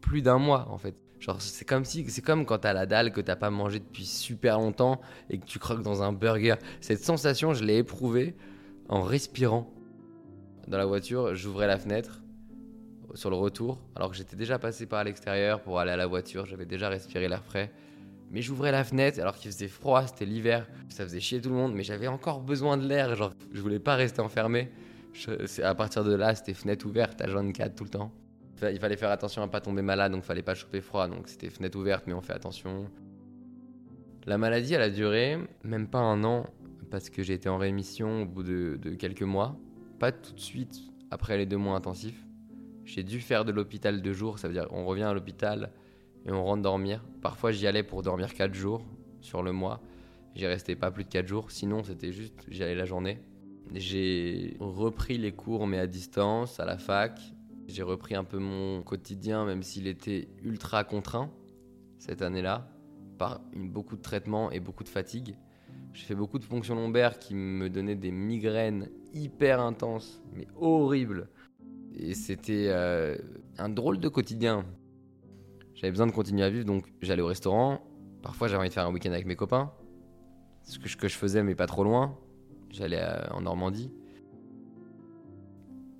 plus 0.00 0.22
d'un 0.22 0.38
mois 0.38 0.68
en 0.70 0.78
fait. 0.78 0.94
Genre 1.18 1.40
c'est 1.40 1.64
comme 1.64 1.84
si 1.84 2.08
c'est 2.10 2.22
comme 2.22 2.44
quand 2.44 2.58
t'as 2.58 2.72
la 2.72 2.86
dalle 2.86 3.12
que 3.12 3.20
t'as 3.20 3.36
pas 3.36 3.50
mangé 3.50 3.78
depuis 3.78 4.04
super 4.04 4.58
longtemps 4.58 5.00
et 5.30 5.38
que 5.38 5.46
tu 5.46 5.58
croques 5.58 5.82
dans 5.82 6.02
un 6.02 6.12
burger. 6.12 6.56
Cette 6.80 7.02
sensation, 7.02 7.54
je 7.54 7.64
l'ai 7.64 7.78
éprouvée 7.78 8.36
en 8.88 9.02
respirant. 9.02 9.72
Dans 10.68 10.78
la 10.78 10.86
voiture, 10.86 11.34
j'ouvrais 11.34 11.66
la 11.66 11.78
fenêtre 11.78 12.20
sur 13.14 13.30
le 13.30 13.36
retour, 13.36 13.80
alors 13.94 14.10
que 14.10 14.16
j'étais 14.16 14.36
déjà 14.36 14.58
passé 14.58 14.86
par 14.86 15.04
l'extérieur 15.04 15.62
pour 15.62 15.78
aller 15.78 15.92
à 15.92 15.96
la 15.96 16.06
voiture, 16.06 16.44
j'avais 16.44 16.66
déjà 16.66 16.88
respiré 16.88 17.28
l'air 17.28 17.42
frais. 17.42 17.72
Mais 18.30 18.42
j'ouvrais 18.42 18.72
la 18.72 18.84
fenêtre 18.84 19.20
alors 19.20 19.36
qu'il 19.36 19.50
faisait 19.50 19.68
froid, 19.68 20.06
c'était 20.06 20.26
l'hiver, 20.26 20.66
ça 20.88 21.04
faisait 21.04 21.20
chier 21.20 21.40
tout 21.40 21.48
le 21.48 21.54
monde, 21.54 21.72
mais 21.74 21.84
j'avais 21.84 22.08
encore 22.08 22.40
besoin 22.40 22.76
de 22.76 22.86
l'air, 22.86 23.14
genre 23.14 23.32
je 23.52 23.60
voulais 23.60 23.78
pas 23.78 23.94
rester 23.94 24.20
enfermé. 24.20 24.70
À 25.62 25.74
partir 25.74 26.04
de 26.04 26.14
là, 26.14 26.34
c'était 26.34 26.52
fenêtre 26.52 26.84
ouverte 26.86 27.20
à 27.22 27.26
24 27.26 27.74
tout 27.74 27.84
le 27.84 27.90
temps. 27.90 28.12
Il 28.62 28.78
fallait 28.78 28.96
faire 28.96 29.10
attention 29.10 29.42
à 29.42 29.48
pas 29.48 29.60
tomber 29.60 29.82
malade, 29.82 30.12
donc 30.12 30.24
fallait 30.24 30.42
pas 30.42 30.54
choper 30.54 30.80
froid, 30.80 31.08
donc 31.08 31.28
c'était 31.28 31.50
fenêtre 31.50 31.78
ouverte, 31.78 32.04
mais 32.06 32.14
on 32.14 32.22
fait 32.22 32.32
attention. 32.32 32.86
La 34.24 34.38
maladie, 34.38 34.74
elle 34.74 34.82
a 34.82 34.90
duré 34.90 35.38
même 35.62 35.88
pas 35.88 35.98
un 35.98 36.24
an, 36.24 36.46
parce 36.90 37.10
que 37.10 37.22
j'ai 37.22 37.34
été 37.34 37.48
en 37.48 37.58
rémission 37.58 38.22
au 38.22 38.26
bout 38.26 38.42
de, 38.42 38.78
de, 38.80 38.94
quelques 38.94 39.22
mois. 39.22 39.56
Pas 39.98 40.12
tout 40.12 40.32
de 40.32 40.40
suite 40.40 40.80
après 41.10 41.36
les 41.36 41.46
deux 41.46 41.56
mois 41.56 41.76
intensifs. 41.76 42.24
J'ai 42.84 43.02
dû 43.02 43.20
faire 43.20 43.44
de 43.44 43.52
l'hôpital 43.52 44.00
deux 44.00 44.12
jours, 44.12 44.38
ça 44.38 44.48
veut 44.48 44.54
dire 44.54 44.68
on 44.70 44.84
revient 44.86 45.02
à 45.02 45.12
l'hôpital 45.12 45.72
et 46.24 46.32
on 46.32 46.44
rentre 46.44 46.62
dormir. 46.62 47.04
Parfois 47.20 47.50
j'y 47.50 47.66
allais 47.66 47.82
pour 47.82 48.02
dormir 48.02 48.32
quatre 48.32 48.54
jours 48.54 48.84
sur 49.20 49.42
le 49.42 49.52
mois. 49.52 49.80
J'y 50.34 50.46
restais 50.46 50.76
pas 50.76 50.90
plus 50.90 51.04
de 51.04 51.08
quatre 51.08 51.26
jours, 51.26 51.50
sinon 51.50 51.82
c'était 51.82 52.12
juste 52.12 52.34
j'y 52.48 52.62
allais 52.62 52.74
la 52.74 52.84
journée. 52.84 53.18
J'ai 53.74 54.56
repris 54.60 55.18
les 55.18 55.32
cours 55.32 55.66
mais 55.66 55.78
à 55.78 55.86
distance, 55.86 56.60
à 56.60 56.64
la 56.64 56.78
fac, 56.78 57.20
j'ai 57.66 57.82
repris 57.82 58.14
un 58.14 58.24
peu 58.24 58.38
mon 58.38 58.82
quotidien, 58.82 59.44
même 59.44 59.62
s'il 59.62 59.86
était 59.86 60.28
ultra 60.42 60.84
contraint 60.84 61.30
cette 61.98 62.22
année-là, 62.22 62.68
par 63.18 63.40
beaucoup 63.54 63.96
de 63.96 64.02
traitements 64.02 64.50
et 64.50 64.60
beaucoup 64.60 64.84
de 64.84 64.88
fatigue. 64.88 65.36
J'ai 65.92 66.04
fait 66.04 66.14
beaucoup 66.14 66.38
de 66.38 66.44
fonctions 66.44 66.74
lombaires 66.74 67.18
qui 67.18 67.34
me 67.34 67.70
donnaient 67.70 67.96
des 67.96 68.10
migraines 68.10 68.90
hyper 69.14 69.60
intenses, 69.60 70.22
mais 70.34 70.46
horribles. 70.56 71.28
Et 71.94 72.14
c'était 72.14 72.66
euh, 72.68 73.16
un 73.56 73.70
drôle 73.70 73.98
de 73.98 74.08
quotidien. 74.08 74.66
J'avais 75.74 75.90
besoin 75.90 76.06
de 76.06 76.12
continuer 76.12 76.42
à 76.42 76.50
vivre, 76.50 76.66
donc 76.66 76.86
j'allais 77.00 77.22
au 77.22 77.26
restaurant. 77.26 77.80
Parfois, 78.22 78.48
j'avais 78.48 78.60
envie 78.60 78.68
de 78.68 78.74
faire 78.74 78.86
un 78.86 78.92
week-end 78.92 79.12
avec 79.12 79.26
mes 79.26 79.36
copains. 79.36 79.72
Ce 80.64 80.78
que, 80.78 81.08
je 81.08 81.16
faisais, 81.16 81.42
mais 81.42 81.54
pas 81.54 81.66
trop 81.66 81.84
loin. 81.84 82.18
J'allais 82.70 83.00
euh, 83.00 83.26
en 83.30 83.42
Normandie. 83.42 83.90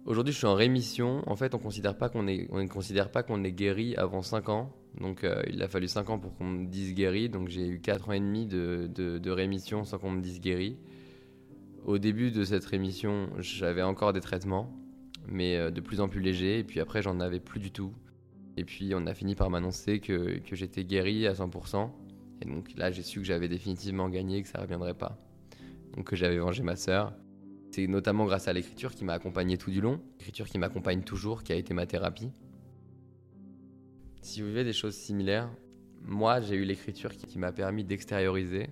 Aujourd'hui, 0.07 0.33
je 0.33 0.39
suis 0.39 0.47
en 0.47 0.55
rémission. 0.55 1.25
En 1.27 1.35
fait, 1.35 1.53
on 1.53 1.59
ne 1.59 1.63
considère 2.69 3.11
pas 3.11 3.23
qu'on 3.25 3.43
est 3.43 3.53
guéri 3.53 3.97
avant 3.97 4.23
5 4.23 4.49
ans. 4.49 4.73
Donc, 5.01 5.25
euh, 5.25 5.43
il 5.53 5.61
a 5.65 5.69
fallu 5.69 5.89
5 5.89 6.11
ans 6.11 6.19
pour 6.21 6.37
qu'on 6.37 6.45
me 6.45 6.67
dise 6.67 6.95
guéri. 6.95 7.29
Donc, 7.29 7.49
j'ai 7.49 7.67
eu 7.67 7.81
4 7.81 8.09
ans 8.09 8.13
et 8.13 8.21
demi 8.21 8.47
de, 8.47 9.31
rémission 9.31 9.85
sans 9.85 9.99
qu'on 9.99 10.13
me 10.13 10.21
dise 10.21 10.41
guéri. 10.41 10.77
Au 11.85 11.99
début 11.99 12.31
de 12.31 12.45
cette 12.45 12.65
rémission, 12.65 13.31
j'avais 13.41 13.83
encore 13.83 14.13
des 14.13 14.21
traitements, 14.21 14.73
mais 15.29 15.57
euh, 15.57 15.73
de 15.73 15.81
plus 15.81 16.01
en 16.01 16.09
plus 16.09 16.21
légers. 16.21 16.61
Et 16.61 16.65
puis 16.65 16.79
après, 16.79 17.03
j'en 17.03 17.19
avais 17.19 17.41
plus 17.41 17.59
du 17.59 17.73
tout. 17.73 17.93
Et 18.57 18.65
puis, 18.65 18.93
on 18.95 19.09
a 19.09 19.15
fini 19.15 19.35
par 19.35 19.51
m'annoncer 19.51 19.99
que, 19.99 20.39
que 20.39 20.55
j'étais 20.55 20.85
guéri 20.85 21.27
à 21.27 21.33
100%. 21.33 21.91
Et 22.43 22.45
donc 22.45 22.73
là, 22.77 22.93
j'ai 22.93 23.03
su 23.03 23.19
que 23.19 23.27
j'avais 23.27 23.49
définitivement 23.49 24.09
gagné, 24.09 24.41
que 24.43 24.49
ça 24.49 24.59
ne 24.59 24.63
reviendrait 24.63 24.95
pas. 24.95 25.19
Donc, 25.97 26.05
que 26.05 26.15
j'avais 26.15 26.39
vengé 26.39 26.63
ma 26.63 26.77
sœur. 26.77 27.13
C'est 27.71 27.87
notamment 27.87 28.25
grâce 28.25 28.49
à 28.49 28.53
l'écriture 28.53 28.95
qui 28.95 29.05
m'a 29.05 29.13
accompagné 29.13 29.59
tout 29.59 29.71
du 29.71 29.81
long, 29.81 30.01
l'écriture 30.19 30.47
qui 30.47 30.59
m'accompagne 30.59 31.03
toujours, 31.03 31.43
qui 31.43 31.53
a 31.53 31.57
été 31.57 31.75
ma 31.75 31.87
thérapie. 31.87 32.31
Si 34.23 34.41
vous 34.41 34.49
vivez 34.49 34.65
des 34.65 34.73
choses 34.73 34.95
similaires, 34.95 35.51
moi 36.03 36.41
j'ai 36.41 36.57
eu 36.57 36.65
l'écriture 36.65 37.17
qui, 37.17 37.39
m'a 37.39 37.53
permis 37.53 37.85
d'extérioriser. 37.85 38.71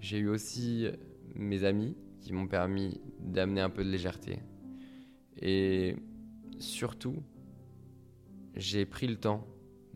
J'ai 0.00 0.18
eu 0.18 0.28
aussi 0.28 0.88
mes 1.34 1.64
amis 1.64 1.96
qui 2.20 2.32
m'ont 2.32 2.46
permis 2.46 3.00
d'amener 3.20 3.60
un 3.60 3.70
peu 3.70 3.84
de 3.84 3.90
légèreté. 3.90 4.40
Et 5.40 5.96
surtout, 6.58 7.22
j'ai 8.56 8.84
pris 8.84 9.06
le 9.06 9.16
temps, 9.16 9.46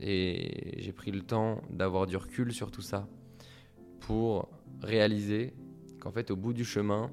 et 0.01 0.77
j'ai 0.79 0.93
pris 0.93 1.11
le 1.11 1.23
temps 1.23 1.61
d'avoir 1.71 2.07
du 2.07 2.17
recul 2.17 2.53
sur 2.53 2.71
tout 2.71 2.83
ça, 2.83 3.09
pour 4.01 4.49
réaliser 4.81 5.55
qu'en 6.01 6.13
fait 6.13 6.31
au 6.31 6.37
bout 6.37 6.53
du 6.53 6.65
chemin, 6.65 7.11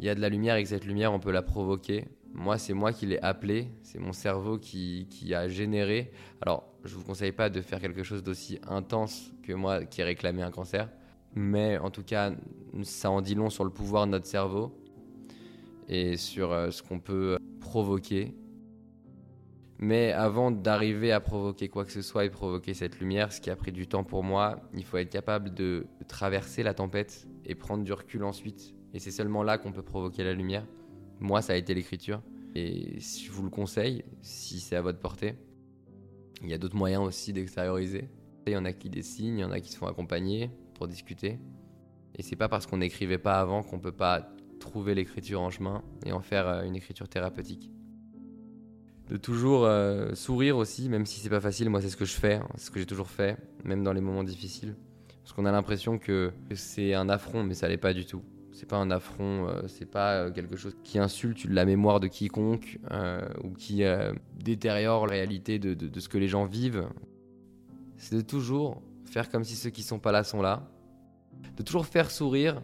il 0.00 0.06
y 0.06 0.08
a 0.08 0.14
de 0.14 0.20
la 0.20 0.30
lumière 0.30 0.56
et 0.56 0.62
que 0.62 0.68
cette 0.68 0.86
lumière, 0.86 1.12
on 1.12 1.20
peut 1.20 1.30
la 1.30 1.42
provoquer. 1.42 2.06
Moi, 2.32 2.56
c'est 2.56 2.72
moi 2.72 2.90
qui 2.90 3.04
l'ai 3.04 3.20
appelé, 3.20 3.68
c'est 3.82 3.98
mon 3.98 4.14
cerveau 4.14 4.56
qui, 4.56 5.06
a 5.34 5.46
généré. 5.46 6.10
Alors, 6.40 6.64
je 6.84 6.94
vous 6.94 7.04
conseille 7.04 7.32
pas 7.32 7.50
de 7.50 7.60
faire 7.60 7.80
quelque 7.80 8.02
chose 8.02 8.22
d'aussi 8.22 8.58
intense 8.66 9.30
que 9.42 9.52
moi 9.52 9.84
qui 9.84 10.00
ai 10.00 10.04
réclamé 10.04 10.42
un 10.42 10.50
cancer, 10.50 10.88
mais 11.34 11.76
en 11.76 11.90
tout 11.90 12.02
cas, 12.02 12.32
ça 12.82 13.10
en 13.10 13.20
dit 13.20 13.34
long 13.34 13.50
sur 13.50 13.62
le 13.62 13.70
pouvoir 13.70 14.06
de 14.06 14.12
notre 14.12 14.24
cerveau 14.24 14.74
et 15.86 16.16
sur 16.16 16.50
euh, 16.50 16.70
ce 16.70 16.82
qu'on 16.82 16.98
peut 16.98 17.36
provoquer. 17.60 18.34
Mais 19.78 20.12
avant 20.12 20.50
d'arriver 20.50 21.12
à 21.12 21.20
provoquer 21.20 21.68
quoi 21.68 21.84
que 21.84 21.92
ce 21.92 22.00
soit 22.00 22.24
et 22.24 22.30
provoquer 22.30 22.72
cette 22.72 23.00
lumière, 23.00 23.32
ce 23.32 23.40
qui 23.40 23.50
a 23.50 23.56
pris 23.56 23.72
du 23.72 23.86
temps 23.86 24.04
pour 24.04 24.24
moi, 24.24 24.62
il 24.72 24.84
faut 24.84 24.96
être 24.96 25.10
capable 25.10 25.52
de 25.52 25.86
traverser 26.08 26.62
la 26.62 26.72
tempête 26.72 27.28
et 27.44 27.54
prendre 27.54 27.84
du 27.84 27.92
recul 27.92 28.24
ensuite 28.24 28.74
et 28.92 28.98
c'est 28.98 29.10
seulement 29.10 29.42
là 29.42 29.58
qu'on 29.58 29.72
peut 29.72 29.82
provoquer 29.82 30.24
la 30.24 30.32
lumière. 30.32 30.66
Moi, 31.20 31.42
ça 31.42 31.52
a 31.52 31.56
été 31.56 31.74
l'écriture. 31.74 32.22
Et 32.54 32.98
je 32.98 33.30
vous 33.30 33.44
le 33.44 33.50
conseille, 33.50 34.04
si 34.22 34.58
c'est 34.58 34.74
à 34.74 34.82
votre 34.82 34.98
portée. 34.98 35.34
Il 36.42 36.48
y 36.48 36.54
a 36.54 36.58
d'autres 36.58 36.76
moyens 36.76 37.02
aussi 37.04 37.32
d'extérioriser. 37.32 38.08
Il 38.46 38.52
y 38.52 38.56
en 38.56 38.64
a 38.64 38.72
qui 38.72 38.90
dessinent, 38.90 39.38
il 39.38 39.42
y 39.42 39.44
en 39.44 39.52
a 39.52 39.60
qui 39.60 39.70
se 39.70 39.76
font 39.76 39.86
accompagner 39.86 40.50
pour 40.74 40.88
discuter. 40.88 41.38
Et 42.16 42.22
c'est 42.22 42.36
pas 42.36 42.48
parce 42.48 42.66
qu'on 42.66 42.78
n'écrivait 42.78 43.18
pas 43.18 43.40
avant 43.40 43.62
qu'on 43.62 43.78
peut 43.78 43.92
pas 43.92 44.34
trouver 44.58 44.94
l'écriture 44.94 45.40
en 45.40 45.50
chemin 45.50 45.82
et 46.04 46.12
en 46.12 46.20
faire 46.20 46.48
euh, 46.48 46.64
une 46.64 46.74
écriture 46.74 47.08
thérapeutique. 47.08 47.70
De 49.08 49.16
toujours 49.16 49.64
euh, 49.64 50.14
sourire 50.14 50.56
aussi, 50.56 50.88
même 50.88 51.06
si 51.06 51.20
c'est 51.20 51.30
pas 51.30 51.40
facile. 51.40 51.70
Moi, 51.70 51.80
c'est 51.80 51.88
ce 51.88 51.96
que 51.96 52.04
je 52.04 52.14
fais, 52.14 52.34
hein. 52.34 52.48
c'est 52.56 52.66
ce 52.66 52.70
que 52.70 52.80
j'ai 52.80 52.86
toujours 52.86 53.10
fait, 53.10 53.36
même 53.64 53.84
dans 53.84 53.92
les 53.92 54.00
moments 54.00 54.24
difficiles. 54.24 54.74
Parce 55.22 55.32
qu'on 55.32 55.44
a 55.44 55.52
l'impression 55.52 55.98
que 55.98 56.32
c'est 56.54 56.94
un 56.94 57.08
affront, 57.08 57.44
mais 57.44 57.54
ça 57.54 57.68
l'est 57.68 57.76
pas 57.76 57.94
du 57.94 58.04
tout 58.04 58.22
c'est 58.52 58.66
pas 58.66 58.76
un 58.76 58.90
affront, 58.90 59.48
euh, 59.48 59.62
c'est 59.68 59.86
pas 59.86 60.14
euh, 60.14 60.30
quelque 60.30 60.56
chose 60.56 60.76
qui 60.82 60.98
insulte 60.98 61.44
la 61.44 61.64
mémoire 61.64 62.00
de 62.00 62.08
quiconque 62.08 62.78
euh, 62.90 63.26
ou 63.44 63.52
qui 63.52 63.82
détériore 64.34 65.06
la 65.06 65.12
réalité 65.12 65.58
de, 65.58 66.00
ce 66.00 66.08
que 66.08 66.18
les 66.18 66.28
gens 66.28 66.44
vivent. 66.44 66.88
C'est 67.96 68.16
de 68.16 68.20
toujours 68.22 68.82
faire 69.04 69.30
comme 69.30 69.44
si 69.44 69.56
ceux 69.56 69.70
qui 69.70 69.82
sont 69.82 69.98
pas 69.98 70.12
là 70.12 70.24
sont 70.24 70.42
là, 70.42 70.68
de 71.56 71.62
toujours 71.62 71.86
faire 71.86 72.10
sourire 72.10 72.62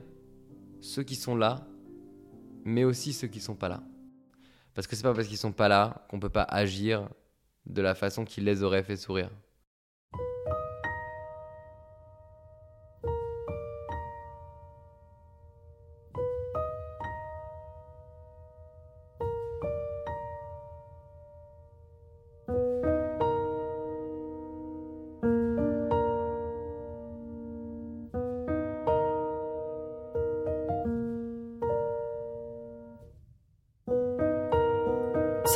ceux 0.81 1.03
qui 1.03 1.15
sont 1.15 1.37
là, 1.37 1.67
mais 2.65 2.85
aussi 2.85 3.13
ceux 3.13 3.29
qui 3.29 3.41
sont 3.41 3.55
pas 3.55 3.69
là. 3.69 3.83
Parce 4.75 4.87
que 4.87 4.97
c'est 4.97 5.03
pas 5.03 5.15
parce 5.15 5.29
qu'ils 5.29 5.39
sont 5.39 5.53
pas 5.53 5.69
là 5.69 6.07
qu'on 6.09 6.21
peut 6.21 6.29
pas 6.29 6.43
agir 6.43 7.09
de 7.65 7.83
la 7.83 7.95
façon 7.95 8.25
qui 8.25 8.41
les 8.41 8.63
aurait 8.63 8.83
fait 8.83 8.97
sourire. 8.97 9.31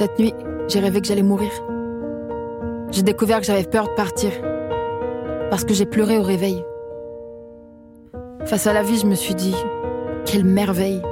Cette 0.00 0.18
nuit, 0.18 0.32
j'ai 0.66 0.80
rêvé 0.80 1.02
que 1.02 1.06
j'allais 1.06 1.20
mourir. 1.20 1.50
J'ai 2.90 3.02
découvert 3.02 3.40
que 3.40 3.44
j'avais 3.44 3.64
peur 3.64 3.84
de 3.84 3.92
partir. 3.92 4.30
Parce 5.50 5.62
que 5.62 5.74
j'ai 5.74 5.84
pleuré 5.84 6.16
au 6.16 6.22
réveil. 6.22 6.64
Face 8.46 8.66
à 8.66 8.72
la 8.72 8.82
vie, 8.82 8.98
je 8.98 9.04
me 9.04 9.14
suis 9.14 9.34
dit, 9.34 9.54
quelle 10.24 10.46
merveille. 10.46 11.02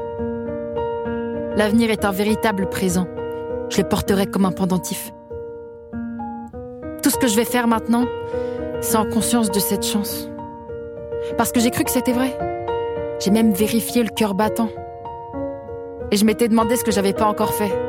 L'avenir 1.55 1.91
est 1.91 2.07
un 2.07 2.13
véritable 2.13 2.67
présent. 2.71 3.07
Je 3.69 3.83
le 3.83 3.87
porterai 3.87 4.25
comme 4.25 4.47
un 4.47 4.53
pendentif. 4.53 5.13
Tout 7.03 7.11
ce 7.11 7.19
que 7.19 7.27
je 7.27 7.37
vais 7.37 7.45
faire 7.45 7.69
maintenant, 7.69 8.07
c'est 8.81 8.97
en 8.97 9.05
conscience 9.05 9.51
de 9.51 9.61
cette 9.61 9.85
chance. 9.85 10.31
Parce 11.37 11.53
que 11.53 11.61
j'ai 11.61 11.71
cru 11.71 11.85
que 11.85 11.91
c'était 11.91 12.15
vrai. 12.15 12.39
J'ai 13.21 13.33
même 13.33 13.53
vérifié 13.53 14.03
le 14.03 14.09
cœur 14.09 14.33
battant. 14.33 14.71
Et 16.11 16.17
je 16.17 16.25
m'étais 16.25 16.49
demandé 16.49 16.75
ce 16.77 16.85
que 16.85 16.91
j'avais 16.91 17.13
pas 17.13 17.27
encore 17.27 17.53
fait. 17.53 17.88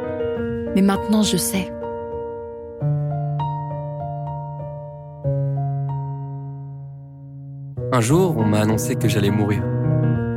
Mais 0.79 0.85
maintenant, 0.85 1.23
je 1.23 1.35
sais. 1.35 1.69
Un 7.91 7.99
jour, 7.99 8.37
on 8.37 8.45
m'a 8.45 8.61
annoncé 8.61 8.95
que 8.95 9.09
j'allais 9.09 9.29
mourir. 9.29 9.61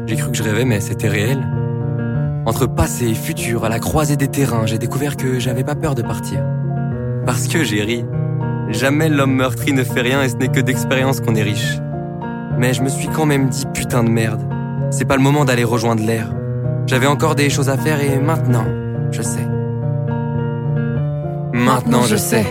J'ai 0.09 0.16
cru 0.16 0.33
que 0.33 0.37
je 0.37 0.42
rêvais, 0.42 0.64
mais 0.64 0.81
c'était 0.81 1.07
réel. 1.07 1.38
Entre 2.44 2.66
passé 2.66 3.07
et 3.07 3.14
futur, 3.14 3.64
à 3.64 3.68
la 3.68 3.78
croisée 3.78 4.16
des 4.16 4.26
terrains, 4.26 4.66
j'ai 4.66 4.78
découvert 4.78 5.16
que 5.16 5.38
j'avais 5.38 5.62
pas 5.62 5.76
peur 5.76 5.94
de 5.94 6.02
partir. 6.02 6.40
Parce 7.24 7.46
que 7.46 7.62
j'ai 7.62 7.85
ri. 7.85 8.05
Jamais 8.70 9.09
l'homme 9.09 9.37
meurtri 9.37 9.72
ne 9.72 9.85
fait 9.85 10.00
rien 10.00 10.24
et 10.24 10.28
ce 10.28 10.35
n'est 10.35 10.48
que 10.48 10.59
d'expérience 10.59 11.20
qu'on 11.20 11.37
est 11.37 11.44
riche. 11.44 11.78
Mais 12.59 12.74
je 12.74 12.83
me 12.83 12.88
suis 12.88 13.07
quand 13.07 13.26
même 13.26 13.48
dit 13.48 13.66
putain 13.72 14.02
de 14.02 14.11
merde. 14.11 14.42
C'est 14.90 15.05
pas 15.05 15.16
le 15.16 15.22
moment 15.22 15.44
d'aller 15.44 15.62
rejoindre 15.62 16.05
l'air. 16.05 16.35
J'avais 16.88 17.07
encore 17.07 17.37
des 17.37 17.48
choses 17.48 17.68
à 17.68 17.76
faire 17.76 18.00
et 18.00 18.18
maintenant, 18.18 18.66
je 19.12 19.22
sais. 19.22 19.52
Maintenant, 21.62 22.03
je 22.03 22.16
sais. 22.16 22.46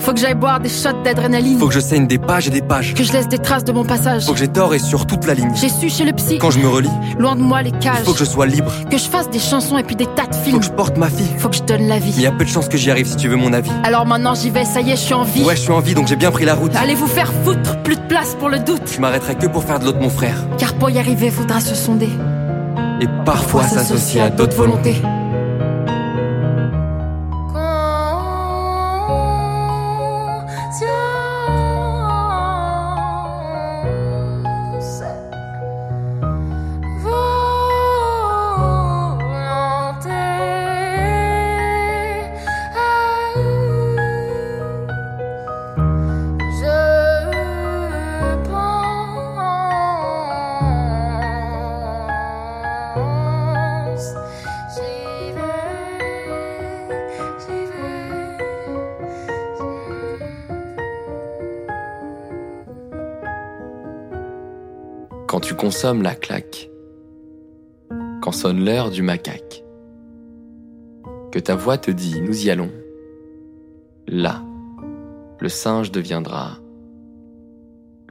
Faut 0.00 0.14
que 0.14 0.18
j'aille 0.18 0.34
boire 0.34 0.60
des 0.60 0.70
shots 0.70 1.02
d'adrénaline. 1.04 1.58
Faut 1.58 1.68
que 1.68 1.74
je 1.74 1.78
saigne 1.80 2.06
des 2.06 2.16
pages 2.18 2.46
et 2.48 2.50
des 2.50 2.62
pages. 2.62 2.94
Que 2.94 3.04
je 3.04 3.12
laisse 3.12 3.28
des 3.28 3.38
traces 3.38 3.64
de 3.64 3.72
mon 3.72 3.84
passage. 3.84 4.24
Faut 4.24 4.32
que 4.32 4.38
j'ai 4.38 4.48
tort 4.48 4.74
et 4.74 4.78
sur 4.78 5.06
toute 5.06 5.26
la 5.26 5.34
ligne. 5.34 5.52
J'ai 5.54 5.68
su 5.68 5.90
chez 5.90 6.04
le 6.04 6.12
psy. 6.12 6.38
Quand 6.38 6.50
je 6.50 6.58
me 6.58 6.68
relis, 6.68 6.88
Loin 7.18 7.36
de 7.36 7.42
moi 7.42 7.60
les 7.62 7.70
cages. 7.70 8.02
faut 8.04 8.12
que 8.14 8.18
je 8.18 8.24
sois 8.24 8.46
libre. 8.46 8.72
Que 8.90 8.96
je 8.96 9.04
fasse 9.04 9.28
des 9.28 9.38
chansons 9.38 9.76
et 9.76 9.82
puis 9.84 9.96
des 9.96 10.06
tas 10.06 10.26
de 10.26 10.34
Faut 10.34 10.42
films. 10.42 10.58
que 10.60 10.64
je 10.64 10.70
porte 10.70 10.96
ma 10.96 11.10
fille. 11.10 11.28
Faut 11.38 11.50
que 11.50 11.56
je 11.56 11.62
donne 11.62 11.86
la 11.86 11.96
Mais 11.96 12.00
vie. 12.00 12.22
y 12.22 12.26
a 12.26 12.32
peu 12.32 12.44
de 12.44 12.48
chances 12.48 12.68
que 12.68 12.78
j'y 12.78 12.90
arrive 12.90 13.06
si 13.06 13.16
tu 13.16 13.28
veux 13.28 13.36
mon 13.36 13.52
avis. 13.52 13.70
Alors 13.84 14.06
maintenant 14.06 14.34
j'y 14.34 14.48
vais, 14.48 14.64
ça 14.64 14.80
y 14.80 14.88
est, 14.90 14.96
je 14.96 15.00
suis 15.02 15.14
en 15.14 15.22
vie. 15.24 15.44
Ouais, 15.44 15.54
je 15.54 15.60
suis 15.60 15.72
en 15.72 15.80
vie 15.80 15.94
donc 15.94 16.08
j'ai 16.08 16.16
bien 16.16 16.30
pris 16.30 16.46
la 16.46 16.54
route. 16.54 16.72
Allez 16.76 16.94
vous 16.94 17.06
faire 17.06 17.30
foutre, 17.44 17.76
plus 17.82 17.96
de 17.96 18.02
place 18.08 18.34
pour 18.38 18.48
le 18.48 18.58
doute. 18.58 18.82
Je 18.94 19.00
m'arrêterai 19.00 19.34
que 19.34 19.46
pour 19.46 19.64
faire 19.64 19.78
de 19.80 19.84
l'autre 19.84 20.00
mon 20.00 20.10
frère. 20.10 20.36
Car 20.56 20.72
pour 20.74 20.88
y 20.90 20.98
arriver, 20.98 21.30
faudra 21.30 21.60
se 21.60 21.74
sonder. 21.74 22.08
Et 23.02 23.06
parfois 23.26 23.64
s'associer 23.64 24.22
à 24.22 24.30
d'autres 24.30 24.56
volontés. 24.56 24.96
Consommes 65.70 66.02
la 66.02 66.16
claque, 66.16 66.68
quand 68.22 68.32
sonne 68.32 68.64
l'heure 68.64 68.90
du 68.90 69.02
macaque, 69.02 69.62
que 71.30 71.38
ta 71.38 71.54
voix 71.54 71.78
te 71.78 71.92
dit 71.92 72.20
nous 72.20 72.44
y 72.44 72.50
allons, 72.50 72.72
là, 74.08 74.42
le 75.38 75.48
singe 75.48 75.92
deviendra 75.92 76.58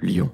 lion. 0.02 0.32